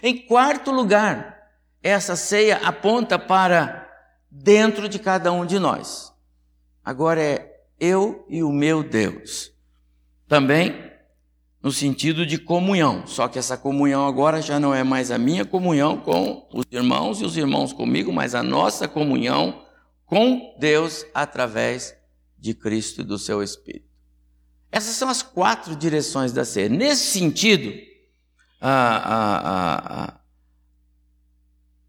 Em 0.02 0.26
quarto 0.26 0.70
lugar, 0.70 1.38
essa 1.82 2.16
ceia 2.16 2.56
aponta 2.58 3.18
para 3.18 3.90
dentro 4.30 4.88
de 4.88 4.98
cada 4.98 5.32
um 5.32 5.44
de 5.44 5.58
nós. 5.58 6.12
Agora 6.82 7.22
é 7.22 7.54
eu 7.78 8.24
e 8.28 8.42
o 8.42 8.52
meu 8.52 8.82
Deus. 8.82 9.52
Também 10.28 10.93
no 11.64 11.72
sentido 11.72 12.26
de 12.26 12.36
comunhão, 12.36 13.06
só 13.06 13.26
que 13.26 13.38
essa 13.38 13.56
comunhão 13.56 14.06
agora 14.06 14.42
já 14.42 14.60
não 14.60 14.74
é 14.74 14.84
mais 14.84 15.10
a 15.10 15.16
minha 15.16 15.46
comunhão 15.46 15.96
com 15.96 16.46
os 16.52 16.66
irmãos 16.70 17.22
e 17.22 17.24
os 17.24 17.38
irmãos 17.38 17.72
comigo, 17.72 18.12
mas 18.12 18.34
a 18.34 18.42
nossa 18.42 18.86
comunhão 18.86 19.64
com 20.04 20.54
Deus 20.58 21.06
através 21.14 21.96
de 22.38 22.52
Cristo 22.52 23.00
e 23.00 23.04
do 23.04 23.18
seu 23.18 23.42
Espírito. 23.42 23.88
Essas 24.70 24.94
são 24.94 25.08
as 25.08 25.22
quatro 25.22 25.74
direções 25.74 26.32
da 26.32 26.44
ceia. 26.44 26.68
Nesse 26.68 27.06
sentido, 27.18 27.72
a, 28.60 28.96
a, 28.96 30.04
a, 30.04 30.20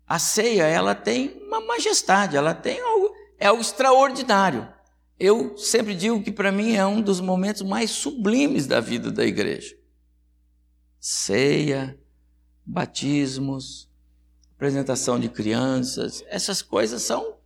a 0.08 0.20
ceia 0.20 0.64
ela 0.64 0.96
tem 0.96 1.38
uma 1.48 1.60
majestade, 1.60 2.38
ela 2.38 2.54
tem 2.54 2.80
algo, 2.80 3.12
é 3.38 3.48
algo 3.48 3.62
extraordinário. 3.62 4.74
Eu 5.20 5.58
sempre 5.58 5.96
digo 5.96 6.22
que 6.22 6.32
para 6.32 6.52
mim 6.52 6.74
é 6.74 6.86
um 6.86 7.02
dos 7.02 7.22
momentos 7.22 7.62
mais 7.62 7.92
sublimes 7.92 8.68
da 8.68 8.82
vida 8.82 9.10
da 9.10 9.26
igreja. 9.26 9.76
Ceia, 11.00 11.98
batismos, 12.66 13.90
apresentação 14.56 15.20
de 15.20 15.30
crianças, 15.30 16.24
essas 16.28 16.62
coisas 16.62 17.02
são 17.02 17.38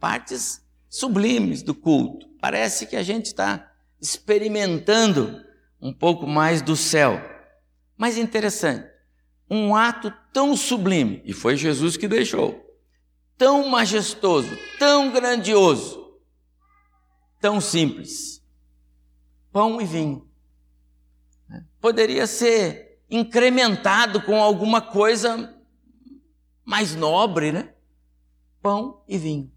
partes 0.00 0.64
sublimes 0.88 1.62
do 1.62 1.74
culto. 1.74 2.28
Parece 2.40 2.86
que 2.86 2.96
a 2.96 3.02
gente 3.02 3.26
está 3.26 3.72
experimentando 4.00 5.40
um 5.80 5.92
pouco 5.92 6.26
mais 6.26 6.62
do 6.62 6.76
céu. 6.76 7.20
Mas 7.96 8.18
interessante, 8.18 8.88
um 9.48 9.74
ato 9.76 10.12
tão 10.32 10.56
sublime, 10.56 11.22
e 11.24 11.32
foi 11.32 11.56
Jesus 11.56 11.96
que 11.96 12.08
deixou, 12.08 12.60
tão 13.38 13.68
majestoso, 13.68 14.50
tão 14.78 15.12
grandioso, 15.12 16.03
tão 17.44 17.60
simples. 17.60 18.42
Pão 19.52 19.78
e 19.78 19.84
vinho. 19.84 20.26
Poderia 21.78 22.26
ser 22.26 23.04
incrementado 23.10 24.22
com 24.22 24.42
alguma 24.42 24.80
coisa 24.80 25.54
mais 26.64 26.94
nobre, 26.94 27.52
né? 27.52 27.74
Pão 28.62 29.04
e 29.06 29.18
vinho. 29.18 29.52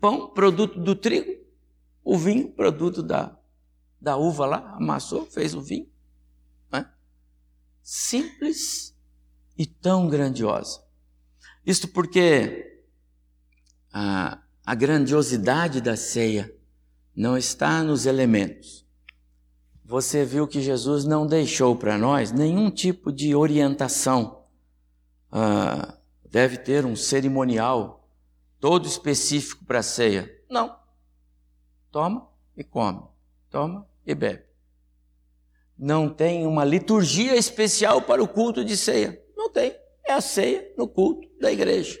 Pão, 0.00 0.30
produto 0.30 0.80
do 0.80 0.96
trigo, 0.96 1.30
o 2.02 2.18
vinho, 2.18 2.50
produto 2.50 3.00
da, 3.00 3.38
da 4.00 4.16
uva 4.16 4.44
lá, 4.44 4.74
amassou, 4.74 5.24
fez 5.24 5.54
o 5.54 5.62
vinho. 5.62 5.88
Né? 6.68 6.90
Simples 7.80 8.92
e 9.56 9.66
tão 9.66 10.08
grandiosa. 10.08 10.82
Isto 11.64 11.86
porque 11.86 12.82
a, 13.92 14.42
a 14.66 14.74
grandiosidade 14.74 15.80
da 15.80 15.96
ceia 15.96 16.52
não 17.14 17.36
está 17.36 17.82
nos 17.82 18.06
elementos. 18.06 18.86
Você 19.84 20.24
viu 20.24 20.46
que 20.48 20.60
Jesus 20.60 21.04
não 21.04 21.26
deixou 21.26 21.76
para 21.76 21.98
nós 21.98 22.32
nenhum 22.32 22.70
tipo 22.70 23.12
de 23.12 23.34
orientação. 23.34 24.44
Ah, 25.30 25.98
deve 26.30 26.56
ter 26.56 26.86
um 26.86 26.96
cerimonial 26.96 28.08
todo 28.58 28.86
específico 28.86 29.64
para 29.64 29.80
a 29.80 29.82
ceia. 29.82 30.30
Não. 30.48 30.78
Toma 31.90 32.28
e 32.56 32.64
come, 32.64 33.02
toma 33.50 33.86
e 34.06 34.14
bebe. 34.14 34.44
Não 35.76 36.08
tem 36.08 36.46
uma 36.46 36.64
liturgia 36.64 37.36
especial 37.36 38.02
para 38.02 38.22
o 38.22 38.28
culto 38.28 38.64
de 38.64 38.76
ceia. 38.76 39.20
Não 39.36 39.50
tem. 39.50 39.76
É 40.04 40.12
a 40.12 40.20
ceia 40.20 40.72
no 40.76 40.86
culto 40.86 41.28
da 41.40 41.50
igreja. 41.50 41.98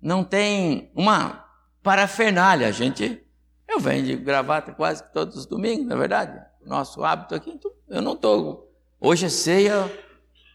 Não 0.00 0.22
tem 0.22 0.92
uma 0.94 1.44
parafernália. 1.82 2.68
A 2.68 2.70
gente, 2.70 3.26
eu 3.68 3.78
venho 3.78 4.04
de 4.04 4.16
gravata 4.16 4.72
quase 4.72 5.04
todos 5.12 5.36
os 5.36 5.46
domingos, 5.46 5.86
não 5.86 5.96
é 5.96 5.98
verdade? 5.98 6.46
Nosso 6.64 7.04
hábito 7.04 7.34
aqui, 7.34 7.50
então, 7.50 7.70
eu 7.88 8.02
não 8.02 8.14
estou. 8.14 8.72
Hoje 9.00 9.26
é 9.26 9.28
ceia, 9.28 9.90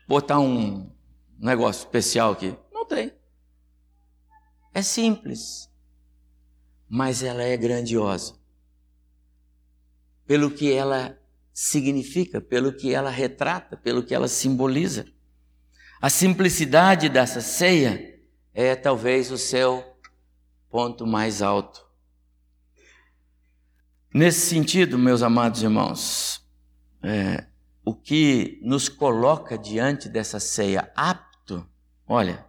botar 0.08 0.39
um 0.39 0.91
negócio 1.39 1.79
especial 1.79 2.32
aqui. 2.32 2.58
Não 2.72 2.86
tem. 2.86 3.13
É 4.74 4.82
simples 4.82 5.72
mas 6.96 7.24
ela 7.24 7.41
é 7.41 7.58
grandiosa. 7.58 8.36
Pelo 10.27 10.51
que 10.51 10.72
ela 10.72 11.17
significa, 11.51 12.39
pelo 12.39 12.72
que 12.72 12.93
ela 12.93 13.10
retrata, 13.10 13.75
pelo 13.75 14.03
que 14.03 14.13
ela 14.13 14.27
simboliza. 14.27 15.08
A 16.00 16.08
simplicidade 16.08 17.10
dessa 17.10 17.41
ceia 17.41 18.22
é 18.53 18.75
talvez 18.75 19.32
o 19.32 19.39
seu 19.39 19.84
ponto 20.70 21.08
mais 21.08 21.41
alto. 21.41 21.84
Nesse 24.13 24.41
sentido, 24.41 24.96
meus 24.96 25.24
amados 25.24 25.63
irmãos, 25.63 26.48
é, 27.01 27.48
o 27.84 27.96
que 27.96 28.60
nos 28.62 28.88
coloca 28.88 29.58
diante 29.58 30.08
dessa 30.08 30.39
ceia 30.39 30.91
apto, 30.96 31.67
olha, 32.05 32.46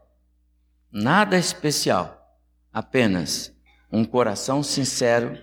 nada 0.93 1.39
especial, 1.39 2.39
apenas 2.71 3.51
um 3.91 4.05
coração 4.05 4.63
sincero, 4.63 5.39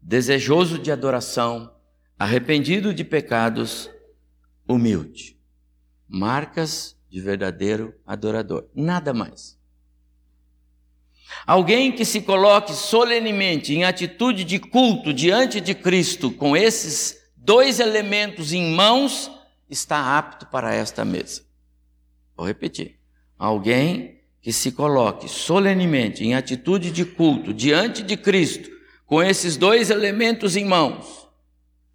desejoso 0.00 0.78
de 0.78 0.90
adoração, 0.90 1.70
arrependido 2.18 2.94
de 2.94 3.04
pecados, 3.04 3.90
humilde. 4.66 5.38
Marcas 6.08 6.96
de 7.10 7.20
verdadeiro 7.20 7.94
adorador. 8.06 8.66
Nada 8.74 9.12
mais. 9.12 9.59
Alguém 11.46 11.92
que 11.92 12.04
se 12.04 12.20
coloque 12.20 12.72
solenemente 12.72 13.74
em 13.74 13.84
atitude 13.84 14.44
de 14.44 14.58
culto 14.58 15.12
diante 15.12 15.60
de 15.60 15.74
Cristo 15.74 16.30
com 16.30 16.56
esses 16.56 17.18
dois 17.36 17.80
elementos 17.80 18.52
em 18.52 18.74
mãos 18.74 19.30
está 19.68 20.18
apto 20.18 20.46
para 20.46 20.74
esta 20.74 21.04
mesa. 21.04 21.42
Vou 22.36 22.46
repetir. 22.46 22.98
Alguém 23.38 24.20
que 24.40 24.52
se 24.52 24.72
coloque 24.72 25.28
solenemente 25.28 26.24
em 26.24 26.34
atitude 26.34 26.90
de 26.90 27.04
culto 27.04 27.52
diante 27.52 28.02
de 28.02 28.16
Cristo, 28.16 28.70
com 29.06 29.22
esses 29.22 29.56
dois 29.56 29.90
elementos 29.90 30.56
em 30.56 30.64
mãos, 30.64 31.28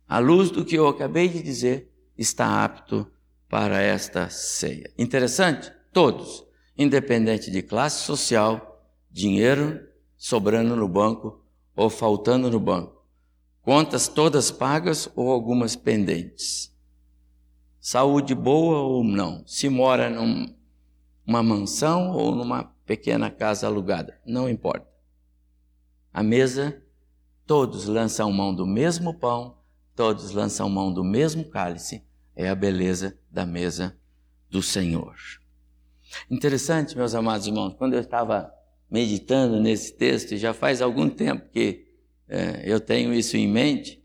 à 0.08 0.20
luz 0.20 0.52
do 0.52 0.64
que 0.64 0.76
eu 0.76 0.88
acabei 0.88 1.28
de 1.28 1.42
dizer, 1.42 1.92
está 2.18 2.64
apto 2.64 3.10
para 3.50 3.82
esta 3.82 4.30
ceia. 4.30 4.92
Interessante? 4.98 5.72
Todos, 5.92 6.46
independente 6.78 7.50
de 7.50 7.62
classe 7.62 8.04
social, 8.04 8.75
dinheiro 9.16 9.80
sobrando 10.18 10.76
no 10.76 10.90
banco 10.90 11.42
ou 11.74 11.90
faltando 11.90 12.52
no 12.52 12.60
banco, 12.60 13.02
contas 13.62 14.10
todas 14.10 14.52
pagas 14.52 15.10
ou 15.16 15.32
algumas 15.32 15.74
pendentes. 15.74 16.76
Saúde 17.80 18.36
boa 18.36 18.80
ou 18.80 19.06
não, 19.06 19.42
se 19.48 19.70
mora 19.70 20.10
num 20.10 20.54
uma 21.26 21.42
mansão 21.42 22.12
ou 22.12 22.36
numa 22.36 22.66
pequena 22.86 23.32
casa 23.32 23.68
alugada, 23.68 24.20
não 24.26 24.50
importa. 24.50 24.86
A 26.14 26.22
mesa, 26.22 26.84
todos 27.48 27.86
lançam 27.86 28.30
mão 28.34 28.54
do 28.54 28.68
mesmo 28.68 29.14
pão, 29.14 29.60
todos 29.96 30.32
lançam 30.32 30.70
mão 30.70 30.94
do 30.94 31.06
mesmo 31.06 31.46
cálice, 31.46 32.06
é 32.36 32.50
a 32.50 32.56
beleza 32.56 33.18
da 33.32 33.46
mesa 33.46 33.98
do 34.50 34.62
Senhor. 34.62 35.16
Interessante, 36.30 36.98
meus 36.98 37.16
amados 37.16 37.48
irmãos, 37.48 37.76
quando 37.76 37.94
eu 37.94 38.02
estava 38.02 38.54
meditando 38.90 39.60
nesse 39.60 39.94
texto, 39.94 40.34
e 40.34 40.38
já 40.38 40.54
faz 40.54 40.82
algum 40.82 41.10
tempo 41.10 41.50
que 41.50 41.86
é, 42.28 42.64
eu 42.66 42.80
tenho 42.80 43.14
isso 43.14 43.38
em 43.38 43.48
mente, 43.48 44.04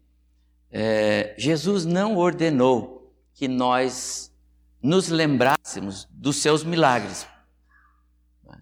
é, 0.71 1.35
Jesus 1.39 1.85
não 1.85 2.17
ordenou 2.17 3.13
que 3.35 3.49
nós 3.49 4.33
nos 4.83 5.09
lembrássemos 5.09 6.07
dos 6.11 6.37
seus 6.37 6.65
milagres. 6.65 7.27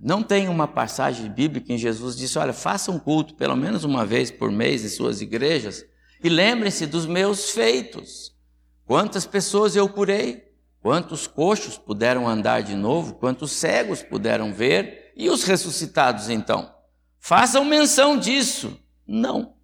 Não 0.01 0.23
tem 0.23 0.49
uma 0.49 0.69
passagem 0.69 1.31
bíblica 1.31 1.73
em 1.73 1.79
Jesus 1.79 2.17
disse: 2.17 2.39
olha, 2.39 2.53
faça 2.53 2.91
um 2.91 2.99
culto 2.99 3.35
pelo 3.35 3.57
menos 3.57 3.85
uma 3.85 4.05
vez 4.05 4.31
por 4.31 4.51
mês 4.51 4.85
em 4.85 4.89
suas 4.89 5.21
igrejas 5.21 5.85
e 6.23 6.29
lembrem-se 6.29 6.87
dos 6.87 7.07
meus 7.07 7.51
feitos. 7.51 8.37
Quantas 8.85 9.27
pessoas 9.27 9.77
eu 9.77 9.89
curei? 9.89 10.49
Quantos 10.81 11.27
coxos 11.27 11.77
puderam 11.77 12.29
andar 12.29 12.63
de 12.63 12.75
novo? 12.75 13.15
Quantos 13.15 13.53
cegos 13.53 14.03
puderam 14.03 14.53
ver? 14.53 15.08
E 15.19 15.29
os 15.29 15.43
ressuscitados 15.43 16.31
então? 16.31 16.73
Façam 17.19 17.65
menção 17.65 18.17
disso. 18.17 18.81
Não, 19.05 19.57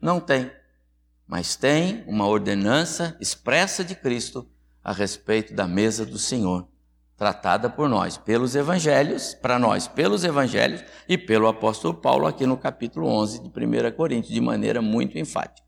não 0.00 0.18
tem. 0.18 0.50
Mas 1.26 1.56
tem 1.56 2.02
uma 2.06 2.26
ordenança 2.26 3.14
expressa 3.20 3.84
de 3.84 3.94
Cristo 3.94 4.48
a 4.82 4.92
respeito 4.92 5.52
da 5.52 5.68
mesa 5.68 6.06
do 6.06 6.18
Senhor 6.18 6.66
tratada 7.16 7.70
por 7.70 7.88
nós, 7.88 8.18
pelos 8.18 8.54
evangelhos, 8.54 9.34
para 9.34 9.58
nós, 9.58 9.88
pelos 9.88 10.22
evangelhos 10.22 10.84
e 11.08 11.16
pelo 11.16 11.48
apóstolo 11.48 11.94
Paulo 11.94 12.26
aqui 12.26 12.44
no 12.46 12.58
capítulo 12.58 13.08
11 13.08 13.42
de 13.42 13.48
1 13.48 13.92
Coríntios, 13.96 14.32
de 14.32 14.40
maneira 14.40 14.82
muito 14.82 15.18
enfática. 15.18 15.66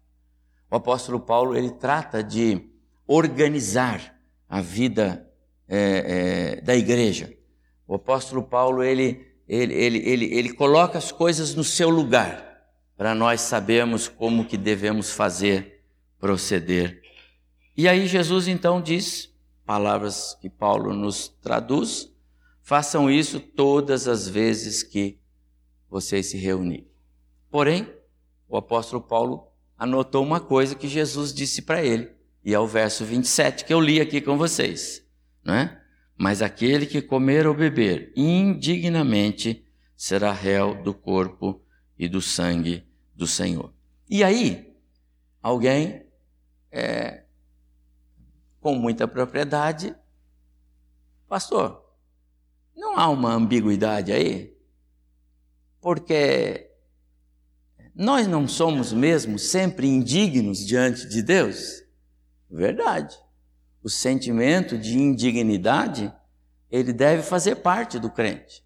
O 0.70 0.76
apóstolo 0.76 1.18
Paulo, 1.18 1.56
ele 1.56 1.70
trata 1.70 2.22
de 2.22 2.70
organizar 3.06 4.14
a 4.46 4.60
vida 4.60 5.26
é, 5.66 6.56
é, 6.58 6.60
da 6.60 6.76
igreja. 6.76 7.37
O 7.88 7.94
apóstolo 7.94 8.42
Paulo, 8.42 8.82
ele, 8.82 9.26
ele, 9.48 9.72
ele, 9.72 9.98
ele, 10.06 10.24
ele 10.26 10.52
coloca 10.52 10.98
as 10.98 11.10
coisas 11.10 11.54
no 11.54 11.64
seu 11.64 11.88
lugar, 11.88 12.46
para 12.98 13.14
nós 13.14 13.40
sabermos 13.40 14.06
como 14.06 14.44
que 14.44 14.58
devemos 14.58 15.10
fazer, 15.10 15.82
proceder. 16.20 17.00
E 17.74 17.88
aí 17.88 18.06
Jesus 18.06 18.46
então 18.46 18.82
diz, 18.82 19.32
palavras 19.64 20.36
que 20.38 20.50
Paulo 20.50 20.92
nos 20.92 21.28
traduz, 21.40 22.12
façam 22.60 23.10
isso 23.10 23.40
todas 23.40 24.06
as 24.06 24.28
vezes 24.28 24.82
que 24.82 25.18
vocês 25.88 26.26
se 26.26 26.36
reunirem. 26.36 26.86
Porém, 27.50 27.88
o 28.46 28.58
apóstolo 28.58 29.00
Paulo 29.00 29.48
anotou 29.78 30.22
uma 30.22 30.40
coisa 30.40 30.74
que 30.74 30.88
Jesus 30.88 31.32
disse 31.32 31.62
para 31.62 31.82
ele, 31.82 32.10
e 32.44 32.52
é 32.52 32.60
o 32.60 32.66
verso 32.66 33.02
27 33.02 33.64
que 33.64 33.72
eu 33.72 33.80
li 33.80 33.98
aqui 33.98 34.20
com 34.20 34.36
vocês, 34.36 35.02
não 35.42 35.54
é? 35.54 35.77
Mas 36.18 36.42
aquele 36.42 36.84
que 36.84 37.00
comer 37.00 37.46
ou 37.46 37.54
beber 37.54 38.12
indignamente 38.16 39.64
será 39.96 40.32
réu 40.32 40.82
do 40.82 40.92
corpo 40.92 41.62
e 41.96 42.08
do 42.08 42.20
sangue 42.20 42.84
do 43.14 43.24
Senhor. 43.24 43.72
E 44.10 44.24
aí, 44.24 44.76
alguém 45.40 46.04
é, 46.72 47.22
com 48.60 48.74
muita 48.74 49.06
propriedade. 49.06 49.94
Pastor, 51.28 51.84
não 52.76 52.98
há 52.98 53.08
uma 53.08 53.32
ambiguidade 53.32 54.12
aí? 54.12 54.56
Porque 55.80 56.68
nós 57.94 58.26
não 58.26 58.48
somos 58.48 58.92
mesmo 58.92 59.38
sempre 59.38 59.86
indignos 59.86 60.66
diante 60.66 61.08
de 61.08 61.22
Deus? 61.22 61.84
Verdade. 62.50 63.16
O 63.82 63.88
sentimento 63.88 64.76
de 64.76 64.98
indignidade, 64.98 66.12
ele 66.70 66.92
deve 66.92 67.22
fazer 67.22 67.56
parte 67.56 67.98
do 67.98 68.10
crente. 68.10 68.62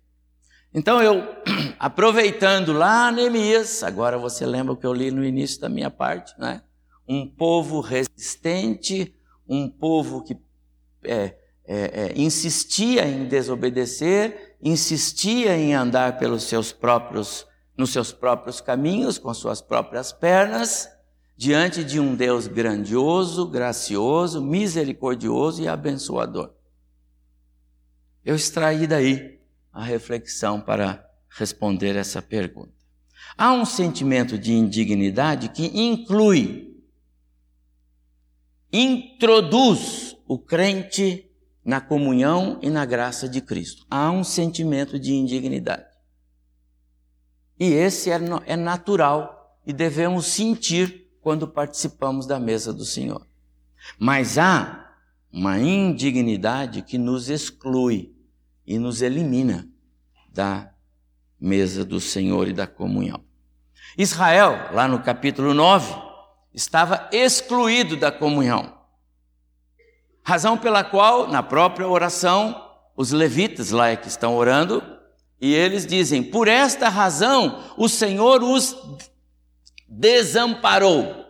Então 0.74 1.02
eu, 1.02 1.22
aproveitando 1.78 2.72
lá 2.72 3.12
Neemias, 3.12 3.82
agora 3.82 4.16
você 4.16 4.46
lembra 4.46 4.72
o 4.72 4.76
que 4.76 4.86
eu 4.86 4.92
li 4.92 5.10
no 5.10 5.24
início 5.24 5.60
da 5.60 5.68
minha 5.68 5.90
parte, 5.90 6.34
né? 6.38 6.62
Um 7.06 7.28
povo 7.28 7.80
resistente, 7.80 9.14
um 9.46 9.68
povo 9.68 10.22
que 10.22 10.36
é, 11.04 11.36
é, 11.64 11.76
é, 11.76 12.12
insistia 12.16 13.06
em 13.06 13.26
desobedecer, 13.26 14.56
insistia 14.62 15.56
em 15.56 15.74
andar 15.74 16.18
pelos 16.18 16.44
seus 16.44 16.72
próprios, 16.72 17.46
nos 17.76 17.90
seus 17.90 18.12
próprios 18.12 18.60
caminhos, 18.60 19.18
com 19.18 19.32
suas 19.34 19.60
próprias 19.60 20.12
pernas, 20.12 20.88
diante 21.42 21.82
de 21.82 21.98
um 21.98 22.14
Deus 22.14 22.46
grandioso, 22.46 23.44
gracioso, 23.48 24.40
misericordioso 24.40 25.60
e 25.60 25.66
abençoador. 25.66 26.54
Eu 28.24 28.36
extraí 28.36 28.86
daí 28.86 29.40
a 29.72 29.82
reflexão 29.82 30.60
para 30.60 31.04
responder 31.30 31.96
essa 31.96 32.22
pergunta. 32.22 32.72
Há 33.36 33.52
um 33.52 33.64
sentimento 33.64 34.38
de 34.38 34.52
indignidade 34.52 35.48
que 35.48 35.66
inclui 35.76 36.80
introduz 38.72 40.16
o 40.28 40.38
crente 40.38 41.28
na 41.64 41.80
comunhão 41.80 42.60
e 42.62 42.70
na 42.70 42.84
graça 42.84 43.28
de 43.28 43.40
Cristo. 43.40 43.84
Há 43.90 44.12
um 44.12 44.22
sentimento 44.22 44.96
de 44.96 45.12
indignidade. 45.12 45.86
E 47.58 47.64
esse 47.64 48.12
é, 48.12 48.20
é 48.46 48.54
natural 48.54 49.58
e 49.66 49.72
devemos 49.72 50.26
sentir 50.26 51.01
quando 51.22 51.46
participamos 51.48 52.26
da 52.26 52.38
mesa 52.38 52.72
do 52.72 52.84
Senhor. 52.84 53.26
Mas 53.98 54.36
há 54.36 54.92
uma 55.32 55.58
indignidade 55.58 56.82
que 56.82 56.98
nos 56.98 57.30
exclui 57.30 58.12
e 58.66 58.78
nos 58.78 59.00
elimina 59.00 59.66
da 60.28 60.70
mesa 61.40 61.84
do 61.84 62.00
Senhor 62.00 62.48
e 62.48 62.52
da 62.52 62.66
comunhão. 62.66 63.24
Israel, 63.96 64.72
lá 64.72 64.88
no 64.88 65.00
capítulo 65.00 65.54
9, 65.54 65.94
estava 66.52 67.08
excluído 67.12 67.96
da 67.96 68.10
comunhão. 68.10 68.78
Razão 70.24 70.58
pela 70.58 70.84
qual, 70.84 71.28
na 71.28 71.42
própria 71.42 71.88
oração, 71.88 72.70
os 72.96 73.12
levitas 73.12 73.70
lá 73.70 73.88
é 73.88 73.96
que 73.96 74.08
estão 74.08 74.36
orando, 74.36 74.82
e 75.40 75.52
eles 75.52 75.86
dizem: 75.86 76.22
Por 76.22 76.46
esta 76.46 76.88
razão 76.88 77.62
o 77.76 77.88
Senhor 77.88 78.42
os 78.42 78.76
desamparou. 79.92 81.26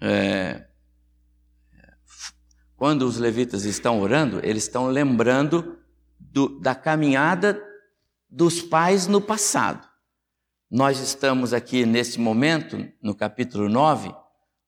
É, 0.00 0.66
quando 2.76 3.02
os 3.02 3.18
levitas 3.18 3.64
estão 3.64 4.00
orando, 4.00 4.40
eles 4.42 4.64
estão 4.64 4.86
lembrando 4.86 5.78
do, 6.18 6.58
da 6.60 6.74
caminhada 6.74 7.62
dos 8.28 8.62
pais 8.62 9.06
no 9.06 9.20
passado. 9.20 9.86
Nós 10.70 10.98
estamos 10.98 11.52
aqui 11.52 11.84
nesse 11.84 12.18
momento, 12.18 12.88
no 13.02 13.14
capítulo 13.14 13.68
9, 13.68 14.12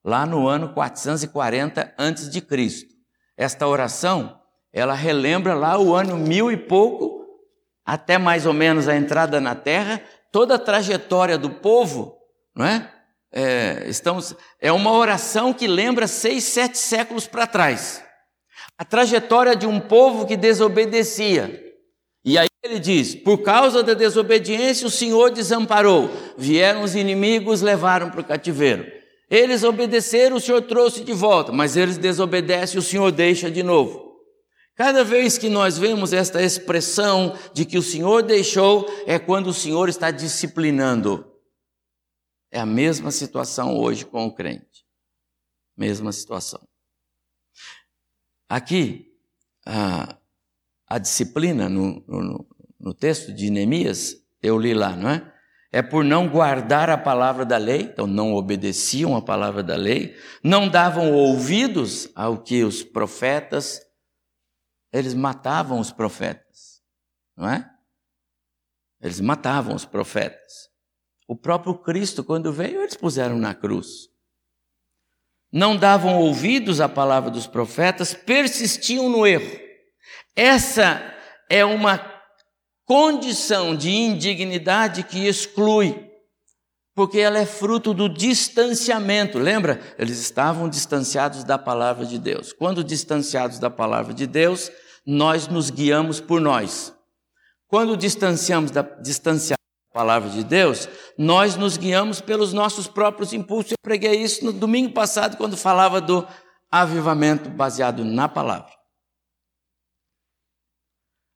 lá 0.05 0.25
no 0.25 0.47
ano 0.47 0.73
440 0.75 1.95
antes 1.99 2.31
de 2.31 2.40
Cristo. 2.40 2.95
Esta 3.37 3.66
oração, 3.66 4.40
ela 4.73 4.95
relembra 4.95 5.55
lá 5.55 5.79
o 5.79 5.95
ano 5.95 6.16
mil 6.16 6.53
e 6.53 6.57
pouco, 6.57 7.27
até 7.85 8.19
mais 8.19 8.47
ou 8.47 8.53
menos 8.53 8.88
a 8.88 8.97
entrada 8.97 9.40
na 9.40 9.55
terra, 9.55 10.03
toda 10.33 10.55
a 10.55 10.59
trajetória 10.59 11.39
do 11.39 11.51
povo, 11.51 12.17
não 12.55 12.65
é? 12.65 12.91
é 13.33 13.85
estamos, 13.89 14.35
é 14.61 14.71
uma 14.73 14.93
oração 14.93 15.53
que 15.53 15.67
lembra 15.67 16.07
seis, 16.07 16.45
sete 16.45 16.79
séculos 16.79 17.27
para 17.27 17.47
trás. 17.47 18.03
A 18.79 18.85
trajetória 18.85 19.57
de 19.57 19.67
um 19.67 19.81
povo 19.81 20.27
que 20.27 20.37
desobedecia, 20.37 21.62
e 22.25 22.37
aí 22.37 22.49
ele 22.62 22.81
diz: 22.81 23.15
por 23.15 23.39
causa 23.39 23.83
da 23.83 23.95
desobediência, 23.95 24.87
o 24.87 24.91
Senhor 24.91 25.31
desamparou. 25.31 26.11
Vieram 26.37 26.83
os 26.83 26.95
inimigos, 26.95 27.62
levaram 27.62 28.11
para 28.11 28.21
o 28.21 28.25
cativeiro. 28.25 28.85
Eles 29.31 29.65
obedeceram, 29.65 30.37
o 30.37 30.41
Senhor 30.41 30.62
trouxe 30.62 31.03
de 31.03 31.12
volta, 31.12 31.51
mas 31.51 31.77
eles 31.77 31.99
desobedecem, 31.99 32.79
o 32.79 32.83
Senhor 32.83 33.11
deixa 33.11 33.51
de 33.51 33.62
novo. 33.62 34.06
Cada 34.77 35.03
vez 35.03 35.39
que 35.39 35.49
nós 35.49 35.79
vemos 35.79 36.12
esta 36.12 36.43
expressão 36.43 37.35
de 37.55 37.65
que 37.65 37.79
o 37.79 37.83
Senhor 37.83 38.23
deixou, 38.23 38.87
é 39.07 39.19
quando 39.19 39.47
o 39.47 39.55
Senhor 39.55 39.89
está 39.89 40.11
disciplinando. 40.11 41.27
É 42.51 42.61
a 42.61 42.67
mesma 42.67 43.11
situação 43.11 43.75
hoje 43.79 44.05
com 44.05 44.27
o 44.27 44.35
crente. 44.35 44.85
Mesma 45.75 46.12
situação. 46.12 46.61
Aqui, 48.49 49.12
ah, 49.65 50.19
a 50.87 50.99
disciplina 50.99 51.71
no, 51.71 52.05
no, 52.07 52.47
no 52.79 52.95
texto 52.95 53.33
de 53.33 53.51
Neemias, 53.51 54.15
eu 54.43 54.59
li 54.59 54.75
lá, 54.75 54.95
não 54.95 55.09
é? 55.09 55.33
É 55.73 55.83
por 55.83 56.05
não 56.05 56.29
guardar 56.29 56.91
a 56.91 56.99
palavra 56.99 57.45
da 57.45 57.57
lei, 57.57 57.81
então 57.81 58.07
não 58.07 58.35
obedeciam 58.35 59.17
a 59.17 59.23
palavra 59.23 59.62
da 59.62 59.75
lei, 59.75 60.17
não 60.43 60.69
davam 60.69 61.12
ouvidos 61.12 62.09
ao 62.15 62.43
que 62.43 62.62
os 62.62 62.83
profetas, 62.83 63.86
eles 64.92 65.14
matavam 65.14 65.79
os 65.79 65.92
profetas, 65.92 66.83
não 67.37 67.49
é? 67.49 67.68
Eles 69.01 69.20
matavam 69.20 69.75
os 69.75 69.85
profetas. 69.85 70.70
O 71.29 71.37
próprio 71.37 71.77
Cristo, 71.77 72.25
quando 72.25 72.53
veio, 72.53 72.81
eles 72.81 72.96
puseram 72.96 73.37
na 73.38 73.55
cruz. 73.55 74.09
Não 75.53 75.77
davam 75.77 76.16
ouvidos 76.16 76.81
à 76.81 76.88
palavra 76.88 77.31
dos 77.31 77.46
profetas, 77.46 78.14
persistiam 78.14 79.09
no 79.09 79.27
erro. 79.27 79.59
Essa 80.35 81.03
é 81.49 81.64
uma 81.64 81.99
condição 82.85 83.75
de 83.77 83.90
indignidade 83.90 85.03
que 85.03 85.27
exclui, 85.27 86.06
porque 86.97 87.19
ela 87.19 87.39
é 87.39 87.45
fruto 87.45 87.93
do 87.93 88.09
distanciamento. 88.09 89.39
Lembra? 89.39 89.79
Eles 89.99 90.19
estavam 90.19 90.67
distanciados 90.67 91.45
da 91.45 91.59
palavra 91.59 92.07
de 92.07 92.19
Deus. 92.19 92.55
Quando 92.55 92.83
distanciados 92.83 93.59
da 93.59 93.69
palavra 93.69 94.15
de 94.15 94.27
Deus, 94.27 94.73
nós 95.07 95.47
nos 95.47 95.69
guiamos 95.69 96.21
por 96.21 96.41
nós. 96.41 96.97
Quando 97.69 97.99
distanciamos 97.99 98.71
da, 98.71 98.81
distanciamos 98.81 99.59
da 99.59 100.01
palavra 100.01 100.31
de 100.31 100.43
Deus, 100.43 100.89
nós 101.19 101.55
nos 101.55 101.77
guiamos 101.77 102.23
pelos 102.23 102.55
nossos 102.55 102.89
próprios 102.89 103.35
impulsos. 103.35 103.73
Eu 103.73 103.79
preguei 103.83 104.15
isso 104.23 104.43
no 104.43 104.53
domingo 104.53 104.95
passado, 104.95 105.37
quando 105.37 105.55
falava 105.55 106.01
do 106.01 106.27
avivamento 106.71 107.51
baseado 107.51 108.07
na 108.07 108.27
palavra. 108.27 108.73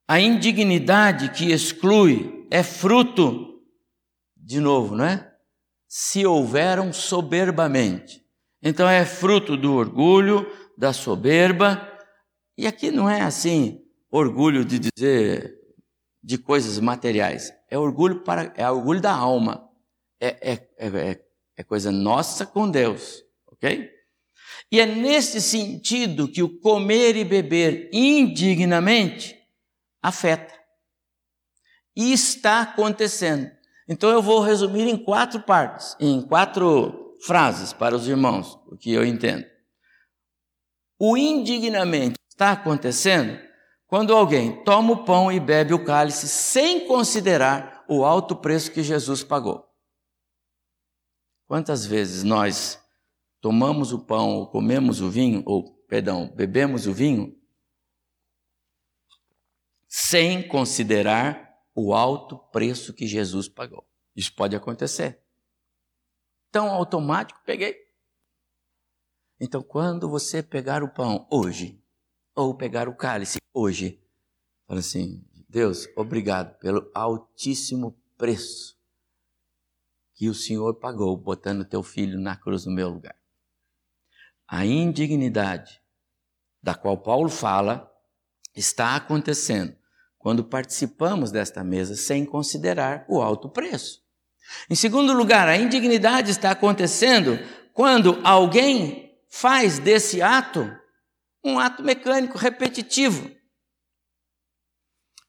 A 0.07 0.19
indignidade 0.19 1.29
que 1.29 1.51
exclui 1.51 2.47
é 2.49 2.63
fruto, 2.63 3.61
de 4.35 4.59
novo, 4.59 4.95
não 4.95 5.05
é? 5.05 5.30
Se 5.93 6.25
houveram 6.25 6.93
soberbamente. 6.93 8.25
Então 8.63 8.87
é 8.87 9.03
fruto 9.03 9.57
do 9.57 9.73
orgulho, 9.73 10.49
da 10.77 10.93
soberba, 10.93 11.85
e 12.57 12.65
aqui 12.65 12.89
não 12.89 13.09
é 13.09 13.19
assim 13.19 13.83
orgulho 14.09 14.63
de 14.63 14.79
dizer 14.79 15.59
de 16.23 16.37
coisas 16.37 16.79
materiais, 16.79 17.51
é 17.69 17.77
orgulho 17.77 18.23
para 18.23 18.53
é 18.55 18.69
orgulho 18.71 19.01
da 19.01 19.11
alma, 19.11 19.69
é, 20.17 20.53
é, 20.53 20.67
é, 20.77 21.25
é 21.57 21.63
coisa 21.63 21.91
nossa 21.91 22.45
com 22.45 22.71
Deus, 22.71 23.21
ok? 23.47 23.89
E 24.71 24.79
é 24.79 24.85
nesse 24.85 25.41
sentido 25.41 26.31
que 26.31 26.41
o 26.41 26.57
comer 26.59 27.17
e 27.17 27.25
beber 27.25 27.89
indignamente 27.91 29.37
afeta. 30.01 30.53
E 31.93 32.13
está 32.13 32.61
acontecendo. 32.61 33.51
Então 33.91 34.09
eu 34.09 34.21
vou 34.21 34.39
resumir 34.39 34.87
em 34.87 34.95
quatro 34.95 35.41
partes, 35.41 35.97
em 35.99 36.21
quatro 36.21 37.17
frases 37.25 37.73
para 37.73 37.93
os 37.93 38.07
irmãos, 38.07 38.57
o 38.67 38.77
que 38.77 38.89
eu 38.89 39.05
entendo. 39.05 39.45
O 40.97 41.17
indignamente 41.17 42.17
está 42.29 42.53
acontecendo 42.53 43.37
quando 43.87 44.15
alguém 44.15 44.63
toma 44.63 44.93
o 44.93 45.03
pão 45.03 45.29
e 45.29 45.41
bebe 45.41 45.73
o 45.73 45.83
cálice 45.83 46.29
sem 46.29 46.87
considerar 46.87 47.83
o 47.89 48.05
alto 48.05 48.33
preço 48.33 48.71
que 48.71 48.81
Jesus 48.81 49.25
pagou. 49.25 49.69
Quantas 51.45 51.85
vezes 51.85 52.23
nós 52.23 52.81
tomamos 53.41 53.91
o 53.91 53.99
pão, 53.99 54.37
ou 54.37 54.47
comemos 54.47 55.01
o 55.01 55.09
vinho, 55.09 55.43
ou, 55.45 55.69
perdão, 55.89 56.31
bebemos 56.33 56.87
o 56.87 56.93
vinho, 56.93 57.37
sem 59.85 60.47
considerar 60.47 61.50
o 61.73 61.93
alto 61.93 62.37
preço 62.37 62.93
que 62.93 63.07
Jesus 63.07 63.47
pagou. 63.47 63.87
Isso 64.15 64.33
pode 64.35 64.55
acontecer. 64.55 65.21
Tão 66.51 66.69
automático, 66.69 67.39
peguei. 67.45 67.75
Então, 69.39 69.63
quando 69.63 70.09
você 70.09 70.43
pegar 70.43 70.83
o 70.83 70.93
pão 70.93 71.27
hoje, 71.31 71.81
ou 72.35 72.55
pegar 72.55 72.87
o 72.87 72.95
cálice 72.95 73.39
hoje, 73.53 74.01
fala 74.67 74.79
assim: 74.79 75.25
Deus, 75.49 75.87
obrigado 75.95 76.57
pelo 76.59 76.91
altíssimo 76.93 77.97
preço 78.17 78.79
que 80.13 80.29
o 80.29 80.35
Senhor 80.35 80.75
pagou 80.75 81.17
botando 81.17 81.65
teu 81.65 81.81
filho 81.81 82.19
na 82.19 82.35
cruz 82.35 82.65
no 82.65 82.71
meu 82.71 82.89
lugar. 82.89 83.15
A 84.47 84.65
indignidade 84.65 85.81
da 86.61 86.75
qual 86.75 87.01
Paulo 87.01 87.27
fala 87.27 87.91
está 88.53 88.95
acontecendo 88.95 89.75
quando 90.21 90.43
participamos 90.43 91.31
desta 91.31 91.63
mesa 91.63 91.95
sem 91.95 92.25
considerar 92.25 93.05
o 93.09 93.21
alto 93.21 93.49
preço. 93.49 94.01
Em 94.69 94.75
segundo 94.75 95.13
lugar, 95.13 95.47
a 95.47 95.57
indignidade 95.57 96.29
está 96.29 96.51
acontecendo 96.51 97.39
quando 97.73 98.19
alguém 98.23 99.17
faz 99.27 99.79
desse 99.79 100.21
ato 100.21 100.71
um 101.43 101.57
ato 101.57 101.81
mecânico 101.81 102.37
repetitivo. 102.37 103.31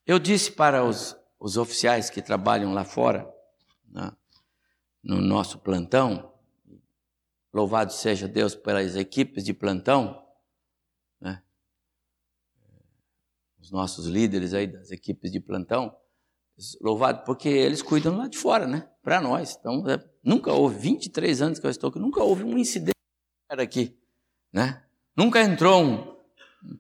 Eu 0.05 0.19
disse 0.19 0.53
para 0.53 0.85
os, 0.85 1.17
os 1.41 1.57
oficiais 1.57 2.11
que 2.11 2.21
trabalham 2.21 2.75
lá 2.75 2.85
fora, 2.85 3.27
né, 3.89 4.13
no 5.03 5.23
nosso 5.23 5.59
plantão, 5.59 6.35
louvado 7.53 7.93
seja 7.93 8.29
Deus 8.29 8.55
pelas 8.55 8.95
equipes 8.95 9.43
de 9.43 9.55
plantão, 9.55 10.22
os 13.63 13.71
nossos 13.71 14.07
líderes 14.07 14.53
aí 14.53 14.67
das 14.67 14.91
equipes 14.91 15.31
de 15.31 15.41
plantão, 15.41 15.95
louvado 16.81 17.25
porque 17.25 17.49
eles 17.49 17.81
cuidam 17.81 18.17
lá 18.17 18.29
de 18.29 18.37
fora, 18.37 18.67
né? 18.67 18.89
Para 19.03 19.21
nós. 19.21 19.57
Então, 19.59 19.89
é, 19.89 20.03
nunca 20.23 20.53
houve, 20.53 20.79
23 20.79 21.41
anos 21.41 21.59
que 21.59 21.67
eu 21.67 21.71
estou 21.71 21.89
aqui, 21.89 21.99
nunca 21.99 22.23
houve 22.23 22.45
um 22.45 22.59
incidente 22.59 22.93
aqui, 23.49 23.97
né? 24.53 24.83
Nunca 25.17 25.41
entrou 25.41 25.83
um 25.83 26.19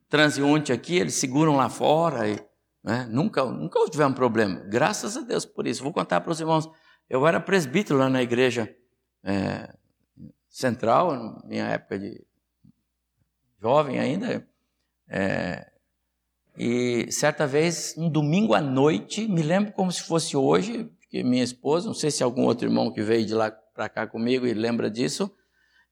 transeunte 0.09 0.73
aqui, 0.73 0.97
eles 0.97 1.14
seguram 1.14 1.57
lá 1.57 1.68
fora 1.68 2.29
e 2.29 2.38
né? 2.83 3.07
nunca, 3.09 3.45
nunca 3.45 3.79
tivemos 3.88 4.16
problema. 4.16 4.61
Graças 4.68 5.16
a 5.16 5.21
Deus 5.21 5.45
por 5.45 5.66
isso. 5.66 5.83
Vou 5.83 5.92
contar 5.92 6.21
para 6.21 6.33
os 6.33 6.40
irmãos. 6.40 6.68
Eu 7.09 7.27
era 7.27 7.40
presbítero 7.40 7.99
lá 7.99 8.09
na 8.09 8.23
igreja 8.23 8.75
é, 9.23 9.73
central, 10.49 11.40
minha 11.45 11.66
época 11.68 11.99
de 11.99 12.25
jovem 13.61 13.99
ainda. 14.01 14.47
É, 15.09 15.72
e 16.57 17.11
certa 17.11 17.47
vez, 17.47 17.95
um 17.97 18.11
domingo 18.11 18.55
à 18.55 18.61
noite, 18.61 19.27
me 19.27 19.43
lembro 19.43 19.73
como 19.73 19.91
se 19.91 20.03
fosse 20.03 20.37
hoje, 20.37 20.91
que 21.11 21.23
minha 21.23 21.43
esposa, 21.43 21.87
não 21.87 21.95
sei 21.95 22.11
se 22.11 22.23
algum 22.23 22.45
outro 22.45 22.67
irmão 22.67 22.93
que 22.93 23.03
veio 23.03 23.25
de 23.25 23.35
lá 23.35 23.51
para 23.51 23.88
cá 23.88 24.07
comigo 24.07 24.47
e 24.47 24.53
lembra 24.53 24.91
disso, 24.91 25.31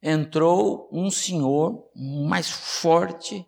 entrou 0.03 0.89
um 0.93 1.11
senhor 1.11 1.91
mais 1.95 2.51
forte, 2.51 3.47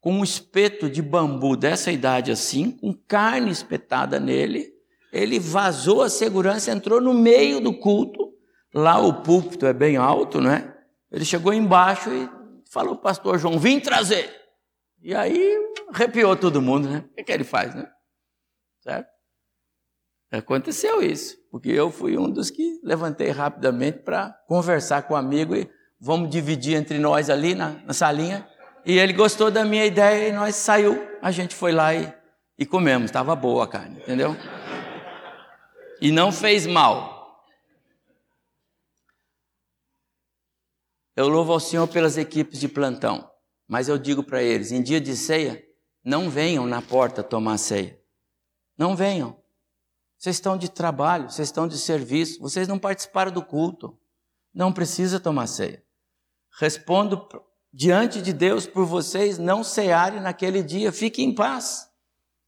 com 0.00 0.12
um 0.12 0.24
espeto 0.24 0.88
de 0.88 1.02
bambu 1.02 1.56
dessa 1.56 1.90
idade 1.90 2.30
assim, 2.30 2.70
com 2.70 2.92
carne 2.92 3.50
espetada 3.50 4.20
nele. 4.20 4.72
Ele 5.12 5.38
vazou 5.38 6.02
a 6.02 6.08
segurança, 6.08 6.70
entrou 6.70 7.00
no 7.00 7.12
meio 7.12 7.60
do 7.60 7.72
culto. 7.72 8.32
Lá 8.72 8.98
o 9.00 9.22
púlpito 9.22 9.66
é 9.66 9.72
bem 9.72 9.96
alto, 9.96 10.40
né? 10.40 10.74
Ele 11.10 11.24
chegou 11.24 11.52
embaixo 11.52 12.10
e 12.10 12.28
falou, 12.70 12.96
pastor 12.96 13.38
João, 13.38 13.58
vim 13.58 13.80
trazer. 13.80 14.45
E 15.06 15.14
aí 15.14 15.56
arrepiou 15.94 16.34
todo 16.34 16.60
mundo, 16.60 16.88
né? 16.88 17.04
O 17.12 17.14
que, 17.14 17.22
que 17.22 17.30
ele 17.30 17.44
faz, 17.44 17.72
né? 17.72 17.88
Certo? 18.80 19.08
Aconteceu 20.32 21.00
isso, 21.00 21.36
porque 21.48 21.68
eu 21.68 21.92
fui 21.92 22.18
um 22.18 22.28
dos 22.28 22.50
que 22.50 22.80
levantei 22.82 23.30
rapidamente 23.30 24.00
para 24.00 24.32
conversar 24.48 25.02
com 25.02 25.14
o 25.14 25.16
um 25.16 25.20
amigo 25.20 25.54
e 25.54 25.70
vamos 26.00 26.28
dividir 26.28 26.76
entre 26.76 26.98
nós 26.98 27.30
ali 27.30 27.54
na, 27.54 27.74
na, 27.84 27.92
salinha. 27.92 28.50
E 28.84 28.98
ele 28.98 29.12
gostou 29.12 29.48
da 29.48 29.64
minha 29.64 29.86
ideia 29.86 30.28
e 30.28 30.32
nós 30.32 30.56
saiu, 30.56 31.00
a 31.22 31.30
gente 31.30 31.54
foi 31.54 31.70
lá 31.70 31.94
e, 31.94 32.12
e 32.58 32.66
comemos, 32.66 33.04
estava 33.04 33.36
boa 33.36 33.62
a 33.62 33.68
carne, 33.68 34.00
entendeu? 34.00 34.34
E 36.00 36.10
não 36.10 36.32
fez 36.32 36.66
mal. 36.66 37.46
Eu 41.14 41.28
louvo 41.28 41.52
ao 41.52 41.60
Senhor 41.60 41.86
pelas 41.86 42.18
equipes 42.18 42.58
de 42.58 42.66
plantão. 42.66 43.35
Mas 43.66 43.88
eu 43.88 43.98
digo 43.98 44.22
para 44.22 44.42
eles: 44.42 44.70
em 44.70 44.82
dia 44.82 45.00
de 45.00 45.16
ceia, 45.16 45.62
não 46.04 46.30
venham 46.30 46.66
na 46.66 46.80
porta 46.80 47.22
tomar 47.22 47.58
ceia. 47.58 48.00
Não 48.78 48.94
venham. 48.94 49.36
Vocês 50.16 50.36
estão 50.36 50.56
de 50.56 50.70
trabalho, 50.70 51.28
vocês 51.28 51.48
estão 51.48 51.66
de 51.68 51.78
serviço, 51.78 52.40
vocês 52.40 52.68
não 52.68 52.78
participaram 52.78 53.32
do 53.32 53.42
culto. 53.42 53.98
Não 54.54 54.72
precisa 54.72 55.20
tomar 55.20 55.46
ceia. 55.46 55.84
Respondo 56.58 57.28
diante 57.72 58.22
de 58.22 58.32
Deus 58.32 58.66
por 58.66 58.86
vocês 58.86 59.36
não 59.36 59.62
cearem 59.62 60.20
naquele 60.20 60.62
dia, 60.62 60.90
fiquem 60.90 61.28
em 61.28 61.34
paz. 61.34 61.90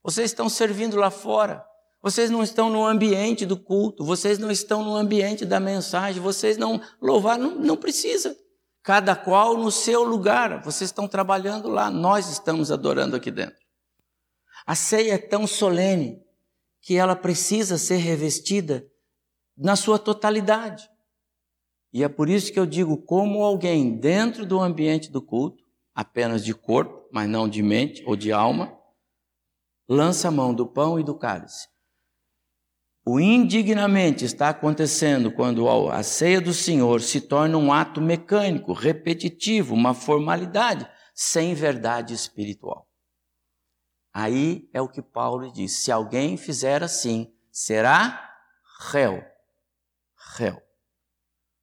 Vocês 0.03 0.31
estão 0.31 0.49
servindo 0.49 0.97
lá 0.97 1.11
fora. 1.11 1.67
Vocês 2.01 2.31
não 2.31 2.43
estão 2.43 2.71
no 2.71 2.87
ambiente 2.87 3.45
do 3.45 3.59
culto, 3.59 4.05
vocês 4.05 4.39
não 4.39 4.51
estão 4.51 4.85
no 4.85 4.95
ambiente 4.95 5.45
da 5.45 5.59
mensagem, 5.59 6.23
vocês 6.23 6.57
não 6.57 6.81
louvar, 7.03 7.37
não, 7.37 7.57
não 7.57 7.77
precisa 7.77 8.35
cada 8.89 9.15
qual 9.15 9.59
no 9.59 9.71
seu 9.71 10.03
lugar. 10.03 10.63
Vocês 10.63 10.89
estão 10.89 11.07
trabalhando 11.07 11.69
lá, 11.69 11.91
nós 11.91 12.31
estamos 12.31 12.73
adorando 12.73 13.17
aqui 13.17 13.31
dentro. 13.31 13.63
A 14.67 14.75
ceia 14.75 15.13
é 15.13 15.19
tão 15.19 15.47
solene 15.47 16.23
que 16.81 16.97
ela 16.97 17.15
precisa 17.15 17.77
ser 17.77 17.97
revestida 17.97 18.91
na 19.55 19.77
sua 19.77 19.99
totalidade. 19.99 20.89
E 21.93 22.03
é 22.03 22.09
por 22.09 22.31
isso 22.31 22.51
que 22.51 22.59
eu 22.59 22.65
digo: 22.65 22.97
como 22.97 23.43
alguém 23.43 23.99
dentro 23.99 24.47
do 24.47 24.59
ambiente 24.59 25.11
do 25.11 25.21
culto, 25.21 25.63
apenas 25.95 26.43
de 26.43 26.55
corpo, 26.55 27.11
mas 27.13 27.29
não 27.29 27.47
de 27.47 27.63
mente 27.63 28.03
ou 28.07 28.17
de 28.17 28.33
alma, 28.33 28.75
lança 29.87 30.29
a 30.29 30.31
mão 30.31 30.55
do 30.55 30.67
pão 30.67 30.99
e 30.99 31.05
do 31.05 31.15
cálice 31.15 31.69
o 33.11 33.19
indignamente 33.19 34.27
está 34.27 34.51
acontecendo 34.51 35.33
quando 35.33 35.67
a 35.67 36.03
ceia 36.03 36.43
do 36.43 36.53
Senhor 36.53 37.01
se 37.01 37.23
torna 37.23 37.57
um 37.57 37.73
ato 37.73 38.03
mecânico, 38.03 38.75
repetitivo, 38.75 39.75
uma 39.75 39.95
formalidade, 39.95 40.87
sem 41.15 41.55
verdade 41.55 42.13
espiritual. 42.13 42.87
Aí 44.13 44.69
é 44.75 44.83
o 44.83 44.91
que 44.91 45.01
Paulo 45.01 45.51
diz: 45.51 45.83
se 45.83 45.91
alguém 45.91 46.37
fizer 46.37 46.83
assim, 46.83 47.35
será 47.51 48.31
réu. 48.91 49.25
Réu. 50.37 50.61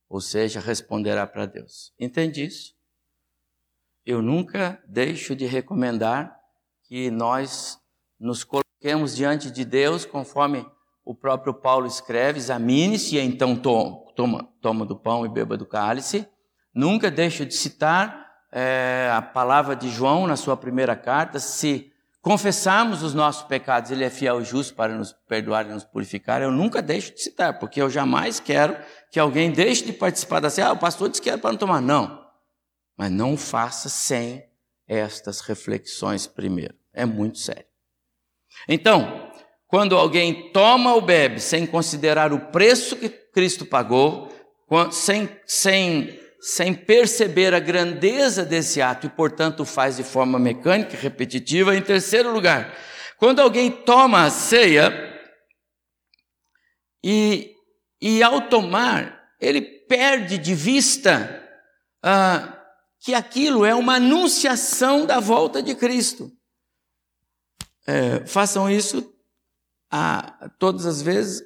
ou 0.10 0.20
seja, 0.20 0.60
responderá 0.60 1.28
para 1.28 1.46
Deus. 1.46 1.94
Entende 2.00 2.44
isso? 2.44 2.74
Eu 4.04 4.20
nunca 4.20 4.84
deixo 4.88 5.36
de 5.36 5.46
recomendar 5.46 6.36
que 6.86 7.12
nós 7.12 7.80
nos 8.20 8.44
coloquemos 8.44 9.16
diante 9.16 9.52
de 9.52 9.64
Deus, 9.64 10.06
conforme 10.06 10.66
o 11.06 11.14
próprio 11.14 11.54
Paulo 11.54 11.86
escreve: 11.86 12.40
examine-se 12.40 13.16
e 13.16 13.20
então 13.20 13.56
toma, 13.56 14.50
toma 14.60 14.86
do 14.86 14.96
pão 14.96 15.26
e 15.26 15.30
beba 15.30 15.56
do 15.56 15.66
cálice. 15.66 16.28
Nunca 16.74 17.12
deixo 17.12 17.46
de 17.46 17.54
citar 17.54 18.26
é, 18.52 19.12
a 19.14 19.22
palavra 19.22 19.76
de 19.76 19.90
João 19.90 20.26
na 20.26 20.36
sua 20.36 20.58
primeira 20.58 20.96
carta: 20.96 21.40
se 21.40 21.92
confessarmos 22.22 23.04
os 23.04 23.14
nossos 23.14 23.44
pecados, 23.44 23.92
Ele 23.92 24.04
é 24.04 24.10
fiel 24.10 24.42
e 24.42 24.44
justo 24.44 24.74
para 24.74 24.96
nos 24.96 25.14
perdoar 25.14 25.68
e 25.68 25.74
nos 25.74 25.84
purificar. 25.84 26.42
Eu 26.42 26.52
nunca 26.52 26.82
deixo 26.82 27.14
de 27.14 27.22
citar, 27.22 27.60
porque 27.60 27.80
eu 27.80 27.90
jamais 27.90 28.40
quero 28.40 28.76
que 29.12 29.20
alguém 29.20 29.52
deixe 29.52 29.86
de 29.86 29.94
participar 29.94 30.40
da 30.40 30.50
ceia. 30.50 30.68
Ah, 30.68 30.74
o 30.74 30.78
pastor 30.78 31.08
disse 31.08 31.22
que 31.22 31.30
era 31.30 31.38
para 31.38 31.52
não 31.52 31.60
tomar. 31.60 31.82
Não. 31.82 32.26
Mas 32.98 33.12
não 33.12 33.38
faça 33.38 33.90
sem 33.90 34.44
estas 34.88 35.42
reflexões 35.42 36.26
primeiro. 36.26 36.76
É 36.94 37.06
muito 37.06 37.38
sério. 37.38 37.66
Então, 38.68 39.32
quando 39.68 39.98
alguém 39.98 40.52
toma 40.52 40.94
ou 40.94 41.02
bebe 41.02 41.40
sem 41.40 41.66
considerar 41.66 42.32
o 42.32 42.40
preço 42.52 42.96
que 42.96 43.10
Cristo 43.10 43.66
pagou, 43.66 44.30
sem, 44.92 45.30
sem, 45.46 46.20
sem 46.40 46.74
perceber 46.74 47.54
a 47.54 47.60
grandeza 47.60 48.46
desse 48.46 48.82
ato 48.82 49.08
e, 49.08 49.10
portanto, 49.10 49.66
faz 49.66 49.98
de 49.98 50.04
forma 50.04 50.40
mecânica 50.40 50.96
e 50.96 51.00
repetitiva. 51.00 51.76
Em 51.76 51.82
terceiro 51.82 52.32
lugar, 52.32 52.74
quando 53.18 53.42
alguém 53.42 53.72
toma 53.72 54.26
a 54.26 54.30
ceia 54.30 54.92
e, 57.04 57.54
e 58.02 58.24
ao 58.24 58.42
tomar, 58.42 59.20
ele 59.40 59.62
perde 59.62 60.38
de 60.38 60.56
vista 60.56 61.44
ah, 62.04 62.56
que 63.00 63.14
aquilo 63.14 63.66
é 63.66 63.76
uma 63.76 63.96
anunciação 63.96 65.06
da 65.06 65.20
volta 65.20 65.62
de 65.62 65.76
Cristo. 65.76 66.32
É, 67.88 68.26
façam 68.26 68.70
isso 68.70 69.15
a, 69.98 70.50
todas 70.60 70.86
as 70.86 71.02
vezes, 71.02 71.42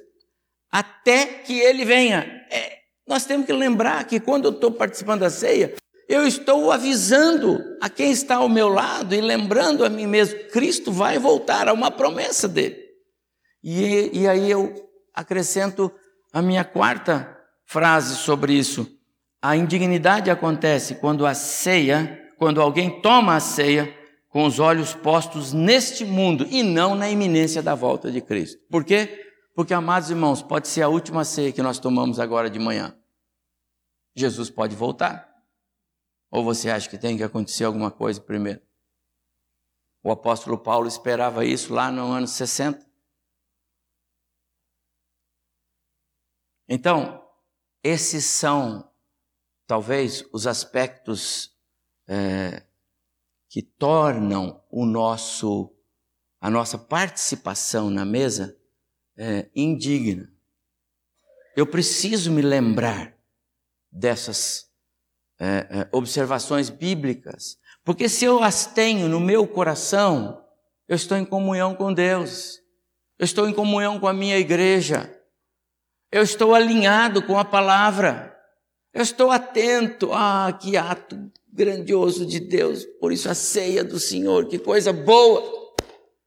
até 0.72 1.24
que 1.24 1.56
ele 1.60 1.84
venha. 1.84 2.26
É, 2.50 2.78
nós 3.06 3.24
temos 3.24 3.46
que 3.46 3.52
lembrar 3.52 4.02
que 4.04 4.18
quando 4.18 4.46
eu 4.46 4.50
estou 4.50 4.72
participando 4.72 5.20
da 5.20 5.30
ceia, 5.30 5.74
eu 6.08 6.26
estou 6.26 6.72
avisando 6.72 7.60
a 7.80 7.88
quem 7.88 8.10
está 8.10 8.36
ao 8.36 8.48
meu 8.48 8.68
lado 8.68 9.14
e 9.14 9.20
lembrando 9.20 9.84
a 9.84 9.88
mim 9.88 10.08
mesmo: 10.08 10.36
Cristo 10.48 10.90
vai 10.90 11.16
voltar, 11.16 11.68
há 11.68 11.72
uma 11.72 11.92
promessa 11.92 12.48
dele. 12.48 12.76
E, 13.62 14.10
e 14.20 14.26
aí 14.26 14.50
eu 14.50 14.74
acrescento 15.14 15.92
a 16.32 16.42
minha 16.42 16.64
quarta 16.64 17.36
frase 17.64 18.16
sobre 18.16 18.54
isso. 18.54 18.84
A 19.40 19.56
indignidade 19.56 20.28
acontece 20.28 20.96
quando 20.96 21.24
a 21.24 21.34
ceia, 21.34 22.20
quando 22.36 22.60
alguém 22.60 23.00
toma 23.00 23.36
a 23.36 23.40
ceia 23.40 23.94
com 24.30 24.46
os 24.46 24.60
olhos 24.60 24.94
postos 24.94 25.52
neste 25.52 26.04
mundo 26.04 26.46
e 26.48 26.62
não 26.62 26.94
na 26.94 27.10
iminência 27.10 27.60
da 27.60 27.74
volta 27.74 28.10
de 28.10 28.20
Cristo. 28.20 28.62
Por 28.70 28.84
quê? 28.84 29.26
Porque, 29.54 29.74
amados 29.74 30.08
irmãos, 30.08 30.40
pode 30.40 30.68
ser 30.68 30.82
a 30.82 30.88
última 30.88 31.24
ceia 31.24 31.52
que 31.52 31.60
nós 31.60 31.80
tomamos 31.80 32.20
agora 32.20 32.48
de 32.48 32.58
manhã. 32.58 32.96
Jesus 34.14 34.48
pode 34.48 34.74
voltar. 34.76 35.28
Ou 36.30 36.44
você 36.44 36.70
acha 36.70 36.88
que 36.88 36.96
tem 36.96 37.16
que 37.16 37.24
acontecer 37.24 37.64
alguma 37.64 37.90
coisa 37.90 38.20
primeiro? 38.20 38.62
O 40.02 40.12
apóstolo 40.12 40.56
Paulo 40.56 40.86
esperava 40.86 41.44
isso 41.44 41.74
lá 41.74 41.90
no 41.90 42.12
ano 42.12 42.28
60. 42.28 42.88
Então, 46.68 47.28
esses 47.82 48.24
são, 48.24 48.88
talvez, 49.66 50.24
os 50.32 50.46
aspectos 50.46 51.52
é, 52.06 52.62
que 53.50 53.60
tornam 53.60 54.62
o 54.70 54.86
nosso, 54.86 55.74
a 56.40 56.48
nossa 56.48 56.78
participação 56.78 57.90
na 57.90 58.04
mesa 58.04 58.56
é, 59.18 59.50
indigna. 59.56 60.32
Eu 61.56 61.66
preciso 61.66 62.30
me 62.30 62.42
lembrar 62.42 63.12
dessas 63.90 64.70
é, 65.40 65.46
é, 65.68 65.88
observações 65.90 66.70
bíblicas, 66.70 67.58
porque 67.84 68.08
se 68.08 68.24
eu 68.24 68.40
as 68.40 68.66
tenho 68.66 69.08
no 69.08 69.18
meu 69.18 69.48
coração, 69.48 70.46
eu 70.86 70.94
estou 70.94 71.18
em 71.18 71.24
comunhão 71.24 71.74
com 71.74 71.92
Deus, 71.92 72.60
eu 73.18 73.24
estou 73.24 73.48
em 73.48 73.52
comunhão 73.52 73.98
com 73.98 74.06
a 74.06 74.12
minha 74.12 74.38
igreja, 74.38 75.12
eu 76.12 76.22
estou 76.22 76.54
alinhado 76.54 77.20
com 77.20 77.36
a 77.36 77.44
palavra, 77.44 78.32
eu 78.92 79.02
estou 79.02 79.32
atento. 79.32 80.12
Ah, 80.12 80.56
que 80.58 80.76
ato 80.76 81.32
grandioso 81.52 82.24
de 82.24 82.40
Deus, 82.40 82.84
por 83.00 83.12
isso 83.12 83.28
a 83.28 83.34
ceia 83.34 83.82
do 83.82 83.98
Senhor, 83.98 84.46
que 84.46 84.58
coisa 84.58 84.92
boa. 84.92 85.60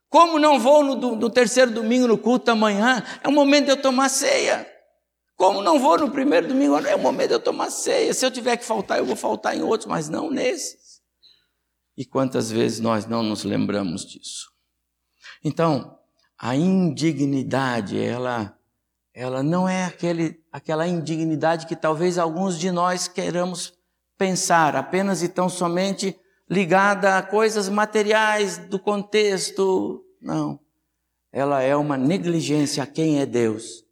Como 0.09 0.37
não 0.37 0.59
vou 0.59 0.83
no, 0.83 1.15
no 1.15 1.29
terceiro 1.29 1.71
domingo 1.71 2.07
no 2.07 2.17
culto 2.17 2.45
da 2.45 2.55
manhã? 2.55 3.03
É 3.23 3.27
o 3.27 3.31
momento 3.31 3.65
de 3.65 3.71
eu 3.71 3.81
tomar 3.81 4.09
ceia. 4.09 4.67
Como 5.35 5.61
não 5.61 5.79
vou 5.79 5.97
no 5.97 6.11
primeiro 6.11 6.47
domingo? 6.47 6.77
É 6.77 6.95
o 6.95 6.99
momento 6.99 7.29
de 7.29 7.33
eu 7.33 7.39
tomar 7.39 7.71
ceia. 7.71 8.13
Se 8.13 8.25
eu 8.25 8.29
tiver 8.29 8.57
que 8.57 8.65
faltar, 8.65 8.99
eu 8.99 9.05
vou 9.05 9.15
faltar 9.15 9.57
em 9.57 9.63
outros, 9.63 9.89
mas 9.89 10.09
não 10.09 10.29
nesses. 10.29 11.01
E 11.97 12.05
quantas 12.05 12.51
vezes 12.51 12.79
nós 12.79 13.05
não 13.05 13.23
nos 13.23 13.43
lembramos 13.43 14.05
disso? 14.05 14.51
Então, 15.43 15.97
a 16.39 16.55
indignidade, 16.55 17.99
ela, 17.99 18.57
ela 19.13 19.41
não 19.41 19.67
é 19.67 19.85
aquele, 19.85 20.43
aquela 20.51 20.87
indignidade 20.87 21.65
que 21.65 21.75
talvez 21.75 22.17
alguns 22.17 22.57
de 22.57 22.71
nós 22.71 23.07
queiramos 23.07 23.73
pensar 24.23 24.73
apenas 24.77 25.21
e 25.21 25.27
tão 25.27 25.49
somente 25.49 26.17
ligada 26.49 27.17
a 27.17 27.21
coisas 27.21 27.67
materiais 27.67 28.57
do 28.57 28.79
contexto. 28.79 30.01
Não. 30.21 30.57
Ela 31.29 31.61
é 31.61 31.75
uma 31.75 31.97
negligência 31.97 32.81
a 32.81 32.87
quem 32.87 33.19
é 33.19 33.25
Deus 33.25 33.83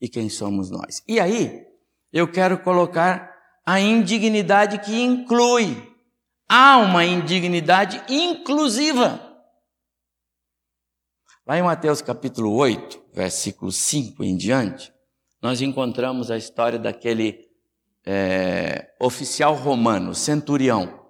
e 0.00 0.08
quem 0.08 0.30
somos 0.30 0.70
nós. 0.70 1.02
E 1.06 1.20
aí, 1.20 1.62
eu 2.10 2.26
quero 2.26 2.62
colocar 2.62 3.36
a 3.66 3.78
indignidade 3.78 4.78
que 4.78 4.98
inclui. 4.98 5.76
Há 6.48 6.78
uma 6.78 7.04
indignidade 7.04 8.02
inclusiva. 8.08 9.20
Lá 11.46 11.58
em 11.58 11.62
Mateus 11.62 12.00
capítulo 12.00 12.54
8, 12.54 12.98
versículo 13.12 13.70
5 13.70 14.24
em 14.24 14.38
diante, 14.38 14.90
nós 15.42 15.60
encontramos 15.60 16.30
a 16.30 16.38
história 16.38 16.78
daquele 16.78 17.49
é, 18.06 18.90
oficial 19.00 19.54
romano, 19.54 20.14
centurião, 20.14 21.00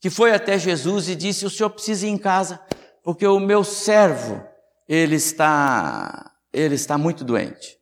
que 0.00 0.10
foi 0.10 0.32
até 0.32 0.58
Jesus 0.58 1.08
e 1.08 1.14
disse: 1.14 1.46
O 1.46 1.50
senhor 1.50 1.70
precisa 1.70 2.06
ir 2.06 2.10
em 2.10 2.18
casa, 2.18 2.60
porque 3.02 3.26
o 3.26 3.40
meu 3.40 3.64
servo 3.64 4.42
ele 4.88 5.16
está 5.16 6.32
ele 6.52 6.74
está 6.74 6.96
muito 6.96 7.24
doente. 7.24 7.76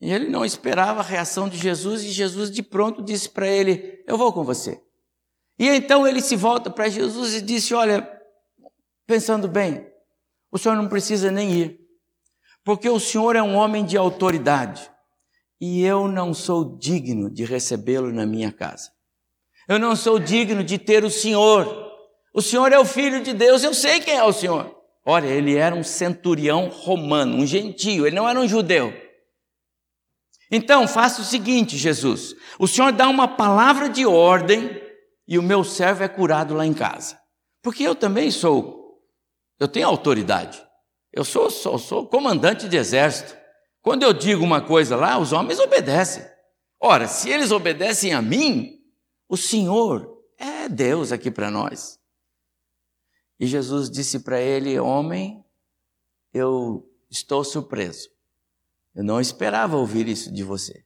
E 0.00 0.12
ele 0.12 0.28
não 0.28 0.44
esperava 0.44 1.00
a 1.00 1.04
reação 1.04 1.48
de 1.48 1.56
Jesus 1.56 2.04
e 2.04 2.10
Jesus 2.10 2.50
de 2.50 2.62
pronto 2.62 3.02
disse 3.02 3.28
para 3.28 3.48
ele: 3.48 4.02
Eu 4.06 4.18
vou 4.18 4.32
com 4.32 4.44
você. 4.44 4.80
E 5.58 5.68
então 5.68 6.06
ele 6.06 6.20
se 6.20 6.36
volta 6.36 6.70
para 6.70 6.88
Jesus 6.88 7.34
e 7.34 7.40
disse: 7.40 7.74
Olha, 7.74 8.08
pensando 9.06 9.48
bem, 9.48 9.86
o 10.50 10.58
senhor 10.58 10.76
não 10.76 10.88
precisa 10.88 11.30
nem 11.30 11.52
ir, 11.52 11.80
porque 12.62 12.88
o 12.88 13.00
senhor 13.00 13.34
é 13.34 13.42
um 13.42 13.54
homem 13.54 13.84
de 13.84 13.96
autoridade 13.96 14.93
e 15.60 15.84
eu 15.84 16.08
não 16.08 16.34
sou 16.34 16.78
digno 16.78 17.30
de 17.30 17.44
recebê-lo 17.44 18.12
na 18.12 18.26
minha 18.26 18.52
casa. 18.52 18.90
Eu 19.68 19.78
não 19.78 19.96
sou 19.96 20.18
digno 20.18 20.62
de 20.62 20.78
ter 20.78 21.04
o 21.04 21.10
Senhor. 21.10 21.92
O 22.34 22.42
Senhor 22.42 22.72
é 22.72 22.78
o 22.78 22.84
Filho 22.84 23.22
de 23.22 23.32
Deus, 23.32 23.62
eu 23.62 23.72
sei 23.72 24.00
quem 24.00 24.14
é 24.14 24.24
o 24.24 24.32
Senhor. 24.32 24.74
Olha, 25.06 25.26
ele 25.26 25.54
era 25.56 25.74
um 25.74 25.82
centurião 25.82 26.68
romano, 26.68 27.36
um 27.36 27.46
gentio, 27.46 28.06
ele 28.06 28.16
não 28.16 28.28
era 28.28 28.38
um 28.38 28.48
judeu. 28.48 28.92
Então, 30.50 30.86
faça 30.86 31.20
o 31.20 31.24
seguinte, 31.24 31.76
Jesus: 31.76 32.34
o 32.58 32.66
Senhor 32.66 32.92
dá 32.92 33.08
uma 33.08 33.28
palavra 33.28 33.88
de 33.88 34.06
ordem 34.06 34.80
e 35.26 35.38
o 35.38 35.42
meu 35.42 35.64
servo 35.64 36.02
é 36.02 36.08
curado 36.08 36.54
lá 36.54 36.66
em 36.66 36.74
casa. 36.74 37.18
Porque 37.62 37.82
eu 37.82 37.94
também 37.94 38.30
sou, 38.30 39.00
eu 39.58 39.68
tenho 39.68 39.88
autoridade. 39.88 40.62
Eu 41.12 41.24
sou, 41.24 41.48
sou, 41.48 41.78
sou 41.78 42.06
comandante 42.06 42.68
de 42.68 42.76
exército. 42.76 43.36
Quando 43.84 44.02
eu 44.02 44.14
digo 44.14 44.42
uma 44.42 44.62
coisa 44.62 44.96
lá, 44.96 45.18
os 45.18 45.30
homens 45.34 45.58
obedecem. 45.58 46.24
Ora, 46.80 47.06
se 47.06 47.28
eles 47.28 47.50
obedecem 47.50 48.14
a 48.14 48.22
mim, 48.22 48.82
o 49.28 49.36
Senhor 49.36 50.24
é 50.38 50.70
Deus 50.70 51.12
aqui 51.12 51.30
para 51.30 51.50
nós. 51.50 52.00
E 53.38 53.46
Jesus 53.46 53.90
disse 53.90 54.20
para 54.20 54.40
ele: 54.40 54.80
Homem, 54.80 55.44
eu 56.32 56.90
estou 57.10 57.44
surpreso. 57.44 58.08
Eu 58.94 59.04
não 59.04 59.20
esperava 59.20 59.76
ouvir 59.76 60.08
isso 60.08 60.32
de 60.32 60.42
você. 60.42 60.82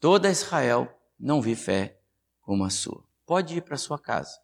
Toda 0.00 0.28
Israel 0.28 0.92
não 1.16 1.40
vi 1.40 1.54
fé 1.54 2.00
como 2.40 2.64
a 2.64 2.70
sua. 2.70 3.04
Pode 3.24 3.58
ir 3.58 3.60
para 3.60 3.76
sua 3.76 3.98
casa. 3.98 4.36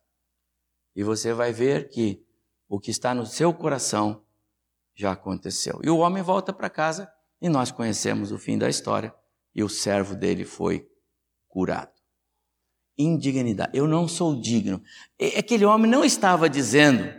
E 0.94 1.02
você 1.02 1.32
vai 1.32 1.52
ver 1.52 1.88
que 1.88 2.24
o 2.68 2.78
que 2.78 2.92
está 2.92 3.12
no 3.12 3.26
seu 3.26 3.52
coração 3.52 4.22
já 4.94 5.10
aconteceu. 5.10 5.80
E 5.82 5.90
o 5.90 5.98
homem 5.98 6.22
volta 6.22 6.52
para 6.52 6.70
casa 6.70 7.11
e 7.42 7.48
nós 7.48 7.72
conhecemos 7.72 8.30
o 8.30 8.38
fim 8.38 8.56
da 8.56 8.68
história, 8.68 9.12
e 9.52 9.64
o 9.64 9.68
servo 9.68 10.14
dele 10.14 10.44
foi 10.44 10.86
curado. 11.48 11.90
Indignidade. 12.96 13.76
Eu 13.76 13.88
não 13.88 14.06
sou 14.06 14.40
digno. 14.40 14.80
Aquele 15.36 15.64
homem 15.64 15.90
não 15.90 16.04
estava 16.04 16.48
dizendo 16.48 17.12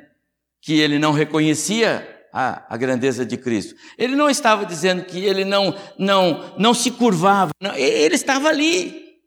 que 0.61 0.79
ele 0.79 0.97
não 0.97 1.11
reconhecia 1.11 2.07
a, 2.31 2.73
a, 2.73 2.77
grandeza 2.77 3.25
de 3.25 3.37
Cristo. 3.37 3.75
Ele 3.97 4.15
não 4.15 4.29
estava 4.29 4.65
dizendo 4.65 5.03
que 5.03 5.19
ele 5.19 5.43
não, 5.43 5.75
não, 5.99 6.55
não 6.57 6.73
se 6.73 6.89
curvava. 6.91 7.51
Não, 7.61 7.75
ele 7.75 8.15
estava 8.15 8.47
ali. 8.47 9.19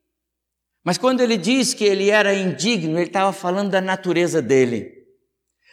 Mas 0.83 0.97
quando 0.97 1.21
ele 1.21 1.37
diz 1.37 1.75
que 1.75 1.85
ele 1.85 2.09
era 2.09 2.33
indigno, 2.35 2.97
ele 2.97 3.09
estava 3.09 3.33
falando 3.33 3.71
da 3.71 3.83
natureza 3.83 4.41
dele. 4.41 4.96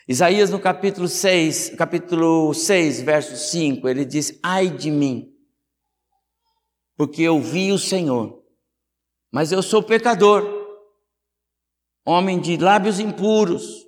Isaías 0.08 0.50
no 0.50 0.60
capítulo 0.60 1.08
6, 1.08 1.76
capítulo 1.78 2.54
6, 2.54 3.02
verso 3.04 3.38
5, 3.38 3.88
ele 3.88 4.04
diz: 4.04 4.38
Ai 4.44 4.70
de 4.70 4.92
mim, 4.92 5.32
porque 6.98 7.22
eu 7.22 7.40
vi 7.40 7.72
o 7.72 7.80
Senhor, 7.80 8.44
mas 9.32 9.54
eu 9.54 9.64
sou 9.64 9.82
pecador, 9.82 10.46
homem 12.06 12.40
de 12.40 12.58
lábios 12.58 13.00
impuros. 13.00 13.84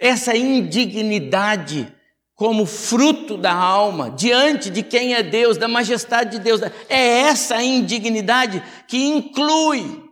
Essa 0.00 0.36
indignidade 0.36 1.94
como 2.34 2.66
fruto 2.66 3.36
da 3.36 3.54
alma, 3.54 4.10
diante 4.10 4.68
de 4.68 4.82
quem 4.82 5.14
é 5.14 5.22
Deus, 5.22 5.56
da 5.56 5.68
majestade 5.68 6.38
de 6.38 6.44
Deus, 6.44 6.60
é 6.88 7.20
essa 7.20 7.62
indignidade 7.62 8.60
que 8.88 8.98
inclui 8.98 10.05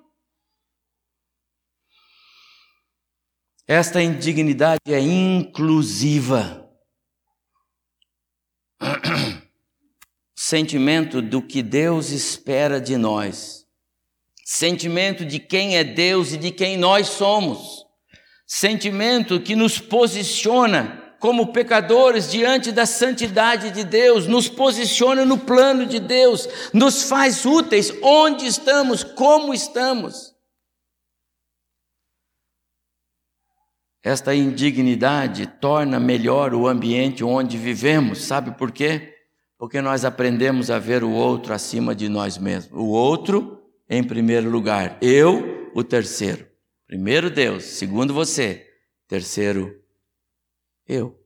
Esta 3.67 4.03
indignidade 4.03 4.81
é 4.93 5.01
inclusiva. 5.01 6.69
Sentimento 10.37 11.23
do 11.23 11.41
que 11.41 11.63
Deus 11.63 12.11
espera 12.11 12.79
de 12.79 12.99
nós. 12.99 13.65
Sentimento 14.45 15.25
de 15.25 15.39
quem 15.39 15.79
é 15.79 15.83
Deus 15.83 16.33
e 16.33 16.37
de 16.37 16.51
quem 16.51 16.77
nós 16.77 17.09
somos. 17.09 17.87
Sentimento 18.47 19.41
que 19.41 19.57
nos 19.57 19.79
posiciona 19.79 21.17
como 21.19 21.55
pecadores 21.55 22.31
diante 22.31 22.71
da 22.71 22.85
santidade 22.85 23.71
de 23.71 23.83
Deus, 23.83 24.27
nos 24.27 24.47
posiciona 24.47 25.25
no 25.25 25.39
plano 25.39 25.87
de 25.87 25.99
Deus, 25.99 26.47
nos 26.71 27.05
faz 27.05 27.47
úteis 27.47 27.91
onde 28.03 28.47
estamos, 28.47 29.03
como 29.03 29.55
estamos. 29.55 30.34
Esta 34.05 34.35
indignidade 34.35 35.47
torna 35.47 35.99
melhor 35.99 36.53
o 36.53 36.69
ambiente 36.69 37.25
onde 37.25 37.57
vivemos, 37.57 38.23
sabe 38.23 38.51
por 38.51 38.71
quê? 38.71 39.17
Porque 39.57 39.81
nós 39.81 40.05
aprendemos 40.05 40.71
a 40.71 40.79
ver 40.79 41.03
o 41.03 41.11
outro 41.11 41.55
acima 41.55 41.95
de 41.95 42.07
nós 42.07 42.37
mesmos. 42.37 42.79
O 42.79 42.89
outro 42.89 43.63
em 43.89 44.05
primeiro 44.07 44.51
lugar, 44.51 44.99
eu, 45.01 45.71
o 45.75 45.83
terceiro. 45.83 46.47
Primeiro 46.87 47.31
Deus, 47.31 47.65
segundo 47.65 48.13
você, 48.13 48.71
terceiro 49.09 49.83
eu. 50.87 51.19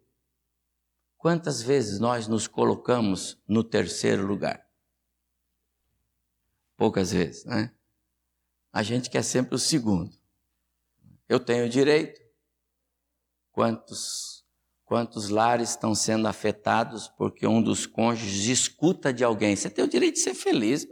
Quantas 1.17 1.61
vezes 1.61 1.99
nós 1.99 2.29
nos 2.29 2.47
colocamos 2.47 3.43
no 3.49 3.65
terceiro 3.65 4.25
lugar? 4.25 4.65
Poucas 6.77 7.11
vezes, 7.11 7.45
né? 7.45 7.73
A 8.73 8.85
gente 8.85 9.11
quer 9.11 9.25
sempre 9.25 9.57
o 9.57 9.59
segundo. 9.59 10.17
Eu 11.29 11.41
tenho 11.41 11.69
direito, 11.69 12.28
Quantos, 13.59 14.47
quantos 14.85 15.31
lares 15.31 15.71
estão 15.71 15.93
sendo 15.93 16.29
afetados 16.29 17.09
porque 17.09 17.45
um 17.45 17.61
dos 17.61 17.87
cônjuges 17.87 18.47
escuta 18.47 19.13
de 19.13 19.25
alguém? 19.25 19.57
Você 19.57 19.69
tem 19.69 19.85
o 19.85 19.89
direito 19.89 20.15
de 20.15 20.21
ser 20.21 20.35
feliz. 20.35 20.87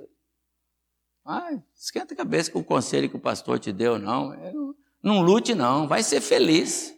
Ai, 1.25 1.63
esquenta 1.77 2.13
a 2.13 2.17
cabeça 2.17 2.51
com 2.51 2.59
o 2.59 2.65
conselho 2.65 3.09
que 3.09 3.15
o 3.15 3.21
pastor 3.21 3.61
te 3.61 3.73
deu, 3.73 4.01
não. 4.01 4.31
Não, 4.53 4.75
não 5.01 5.23
lute, 5.23 5.55
não. 5.55 5.87
Vai 5.87 6.03
ser 6.03 6.21
feliz. 6.21 6.93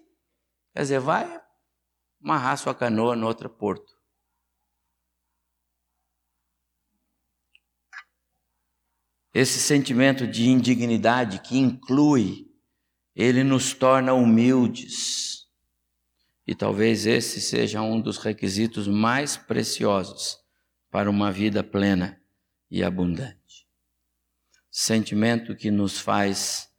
Quer 0.72 0.80
dizer, 0.80 1.00
vai 1.00 1.38
amarrar 2.24 2.56
sua 2.56 2.74
canoa 2.74 3.14
no 3.14 3.26
outro 3.26 3.50
porto. 3.50 3.92
Esse 9.34 9.60
sentimento 9.60 10.26
de 10.26 10.48
indignidade 10.48 11.42
que 11.42 11.58
inclui, 11.58 12.50
ele 13.14 13.44
nos 13.44 13.74
torna 13.74 14.14
humildes 14.14 15.37
e 16.48 16.54
talvez 16.54 17.04
esse 17.04 17.42
seja 17.42 17.82
um 17.82 18.00
dos 18.00 18.16
requisitos 18.16 18.88
mais 18.88 19.36
preciosos 19.36 20.42
para 20.90 21.10
uma 21.10 21.30
vida 21.30 21.62
plena 21.62 22.18
e 22.70 22.82
abundante. 22.82 23.68
Sentimento 24.70 25.54
que 25.54 25.70
nos 25.70 26.00
faz 26.00 26.72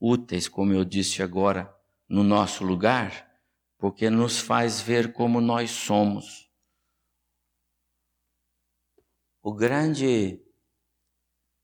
úteis, 0.00 0.48
como 0.48 0.72
eu 0.72 0.84
disse 0.84 1.22
agora, 1.22 1.72
no 2.08 2.24
nosso 2.24 2.64
lugar, 2.64 3.30
porque 3.78 4.10
nos 4.10 4.40
faz 4.40 4.80
ver 4.80 5.12
como 5.12 5.40
nós 5.40 5.70
somos. 5.70 6.50
O 9.40 9.54
grande 9.54 10.42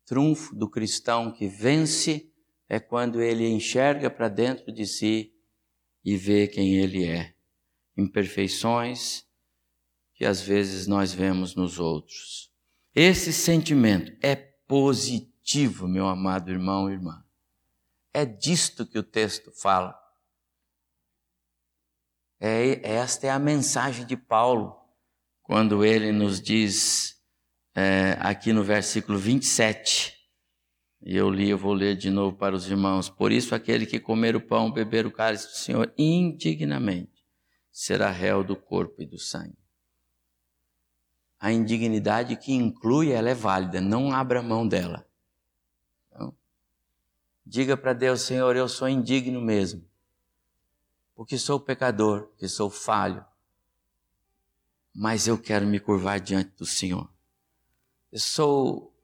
trunfo 0.07 0.55
do 0.55 0.71
cristão 0.71 1.33
que 1.33 1.49
vence 1.49 2.33
é 2.69 2.79
quando 2.79 3.21
ele 3.21 3.49
enxerga 3.49 4.09
para 4.09 4.29
dentro 4.29 4.73
de 4.73 4.87
si 4.87 5.35
e 6.05 6.17
vê 6.17 6.47
quem 6.47 6.77
ele 6.77 7.05
é 7.05 7.40
imperfeições 8.01 9.25
que 10.15 10.25
às 10.25 10.41
vezes 10.41 10.87
nós 10.87 11.13
vemos 11.13 11.55
nos 11.55 11.79
outros. 11.79 12.51
Esse 12.95 13.33
sentimento 13.33 14.13
é 14.23 14.35
positivo, 14.37 15.89
meu 15.89 16.07
amado 16.07 16.51
irmão 16.51 16.91
e 16.91 16.95
irmã. 16.95 17.25
É 18.13 18.25
disto 18.25 18.85
que 18.87 18.99
o 18.99 19.03
texto 19.03 19.53
fala. 19.53 19.99
É, 22.39 22.81
esta 22.83 23.27
é 23.27 23.31
a 23.31 23.39
mensagem 23.39 24.07
de 24.07 24.17
Paulo, 24.17 24.77
quando 25.43 25.85
ele 25.85 26.11
nos 26.11 26.41
diz, 26.41 27.21
é, 27.75 28.17
aqui 28.21 28.53
no 28.53 28.65
versículo 28.65 29.19
27, 29.19 30.21
e 31.03 31.17
eu 31.17 31.31
li, 31.31 31.49
eu 31.49 31.57
vou 31.57 31.73
ler 31.73 31.97
de 31.97 32.11
novo 32.11 32.37
para 32.37 32.55
os 32.55 32.69
irmãos. 32.69 33.09
Por 33.09 33.33
isso, 33.33 33.55
aquele 33.55 33.87
que 33.87 33.99
comer 33.99 34.37
o 34.37 34.41
pão, 34.41 34.71
beber 34.71 35.07
o 35.07 35.11
cálice 35.11 35.47
do 35.47 35.57
Senhor 35.57 35.93
indignamente, 35.97 37.10
será 37.81 38.11
réu 38.11 38.45
do 38.45 38.55
corpo 38.55 39.01
e 39.01 39.07
do 39.07 39.19
sangue. 39.19 39.57
A 41.39 41.51
indignidade 41.51 42.37
que 42.37 42.53
inclui, 42.53 43.11
ela 43.11 43.31
é 43.31 43.35
válida, 43.35 43.81
não 43.81 44.13
abra 44.13 44.43
mão 44.43 44.69
dela. 44.69 45.09
Então, 46.07 46.37
diga 47.45 47.79
para 47.79 47.95
Deus, 47.95 48.21
Senhor, 48.21 48.55
eu 48.55 48.69
sou 48.69 48.87
indigno 48.87 49.41
mesmo, 49.41 49.83
porque 51.15 51.39
sou 51.39 51.59
pecador, 51.59 52.31
que 52.37 52.47
sou 52.47 52.69
falho, 52.69 53.25
mas 54.95 55.27
eu 55.27 55.39
quero 55.39 55.67
me 55.67 55.81
curvar 55.81 56.21
diante 56.21 56.51
do 56.59 56.67
Senhor. 56.67 57.11
Eu 58.13 58.21
sou, 58.21 58.95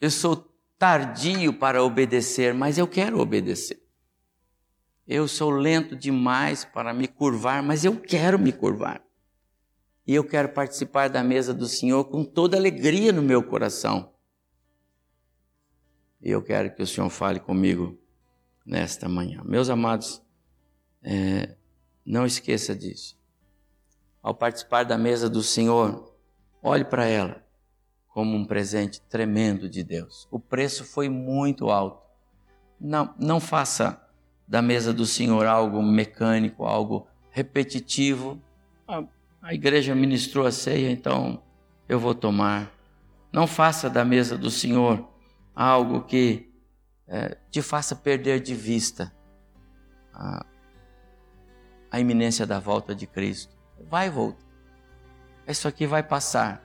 eu 0.00 0.10
sou 0.10 0.36
tardio 0.78 1.52
para 1.52 1.84
obedecer, 1.84 2.54
mas 2.54 2.78
eu 2.78 2.88
quero 2.88 3.20
obedecer. 3.20 3.79
Eu 5.12 5.26
sou 5.26 5.50
lento 5.50 5.96
demais 5.96 6.64
para 6.64 6.94
me 6.94 7.08
curvar, 7.08 7.64
mas 7.64 7.84
eu 7.84 7.98
quero 7.98 8.38
me 8.38 8.52
curvar. 8.52 9.02
E 10.06 10.14
eu 10.14 10.22
quero 10.22 10.50
participar 10.50 11.10
da 11.10 11.20
mesa 11.24 11.52
do 11.52 11.66
Senhor 11.66 12.04
com 12.04 12.24
toda 12.24 12.56
alegria 12.56 13.10
no 13.10 13.20
meu 13.20 13.42
coração. 13.42 14.12
E 16.22 16.30
eu 16.30 16.40
quero 16.40 16.72
que 16.72 16.80
o 16.80 16.86
Senhor 16.86 17.10
fale 17.10 17.40
comigo 17.40 17.98
nesta 18.64 19.08
manhã. 19.08 19.42
Meus 19.44 19.68
amados, 19.68 20.22
é, 21.02 21.56
não 22.06 22.24
esqueça 22.24 22.72
disso. 22.72 23.18
Ao 24.22 24.32
participar 24.32 24.84
da 24.84 24.96
mesa 24.96 25.28
do 25.28 25.42
Senhor, 25.42 26.14
olhe 26.62 26.84
para 26.84 27.04
ela 27.04 27.44
como 28.06 28.36
um 28.36 28.46
presente 28.46 29.00
tremendo 29.00 29.68
de 29.68 29.82
Deus. 29.82 30.28
O 30.30 30.38
preço 30.38 30.84
foi 30.84 31.08
muito 31.08 31.68
alto. 31.68 32.00
Não, 32.78 33.12
não 33.18 33.40
faça 33.40 34.08
da 34.50 34.60
mesa 34.60 34.92
do 34.92 35.06
Senhor 35.06 35.46
algo 35.46 35.80
mecânico, 35.80 36.66
algo 36.66 37.06
repetitivo. 37.30 38.42
A, 38.86 39.04
a 39.40 39.54
igreja 39.54 39.94
ministrou 39.94 40.44
a 40.44 40.50
ceia, 40.50 40.90
então 40.90 41.40
eu 41.88 42.00
vou 42.00 42.16
tomar. 42.16 42.68
Não 43.32 43.46
faça 43.46 43.88
da 43.88 44.04
mesa 44.04 44.36
do 44.36 44.50
Senhor 44.50 45.08
algo 45.54 46.02
que 46.02 46.50
é, 47.06 47.38
te 47.48 47.62
faça 47.62 47.94
perder 47.94 48.40
de 48.40 48.52
vista 48.52 49.14
a, 50.12 50.44
a 51.88 52.00
iminência 52.00 52.44
da 52.44 52.58
volta 52.58 52.92
de 52.92 53.06
Cristo. 53.06 53.56
Vai 53.88 54.08
e 54.08 54.10
volta. 54.10 54.44
Isso 55.46 55.68
aqui 55.68 55.86
vai 55.86 56.02
passar. 56.02 56.60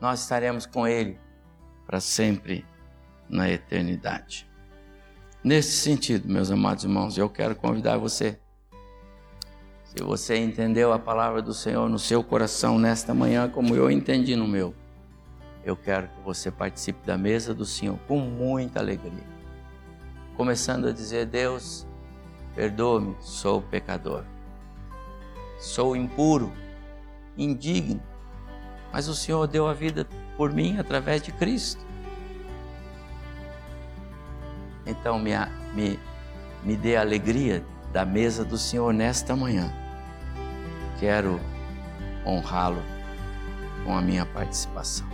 Nós 0.00 0.22
estaremos 0.22 0.64
com 0.64 0.88
Ele 0.88 1.20
para 1.86 2.00
sempre 2.00 2.64
na 3.28 3.50
eternidade. 3.50 4.48
Nesse 5.44 5.72
sentido, 5.72 6.26
meus 6.26 6.50
amados 6.50 6.84
irmãos, 6.84 7.18
eu 7.18 7.28
quero 7.28 7.54
convidar 7.54 7.98
você. 7.98 8.38
Se 9.84 10.02
você 10.02 10.38
entendeu 10.38 10.90
a 10.90 10.98
palavra 10.98 11.42
do 11.42 11.52
Senhor 11.52 11.86
no 11.86 11.98
seu 11.98 12.24
coração 12.24 12.78
nesta 12.78 13.12
manhã, 13.12 13.46
como 13.46 13.76
eu 13.76 13.90
entendi 13.90 14.34
no 14.36 14.48
meu, 14.48 14.74
eu 15.62 15.76
quero 15.76 16.08
que 16.08 16.22
você 16.24 16.50
participe 16.50 17.06
da 17.06 17.18
mesa 17.18 17.52
do 17.52 17.66
Senhor 17.66 17.98
com 18.08 18.20
muita 18.20 18.80
alegria. 18.80 19.28
Começando 20.34 20.88
a 20.88 20.92
dizer: 20.92 21.26
Deus, 21.26 21.86
perdoa-me, 22.54 23.14
sou 23.20 23.60
pecador, 23.60 24.24
sou 25.58 25.94
impuro, 25.94 26.50
indigno, 27.36 28.02
mas 28.90 29.08
o 29.08 29.14
Senhor 29.14 29.46
deu 29.46 29.68
a 29.68 29.74
vida 29.74 30.08
por 30.38 30.50
mim 30.54 30.78
através 30.78 31.20
de 31.20 31.32
Cristo. 31.32 31.84
Então 34.86 35.18
me, 35.18 35.32
me, 35.74 35.98
me 36.62 36.76
dê 36.76 36.96
a 36.96 37.00
alegria 37.00 37.64
da 37.92 38.04
mesa 38.04 38.44
do 38.44 38.58
Senhor 38.58 38.92
nesta 38.92 39.36
manhã. 39.36 39.72
Quero 40.98 41.40
honrá-lo 42.26 42.82
com 43.84 43.96
a 43.96 44.02
minha 44.02 44.26
participação. 44.26 45.13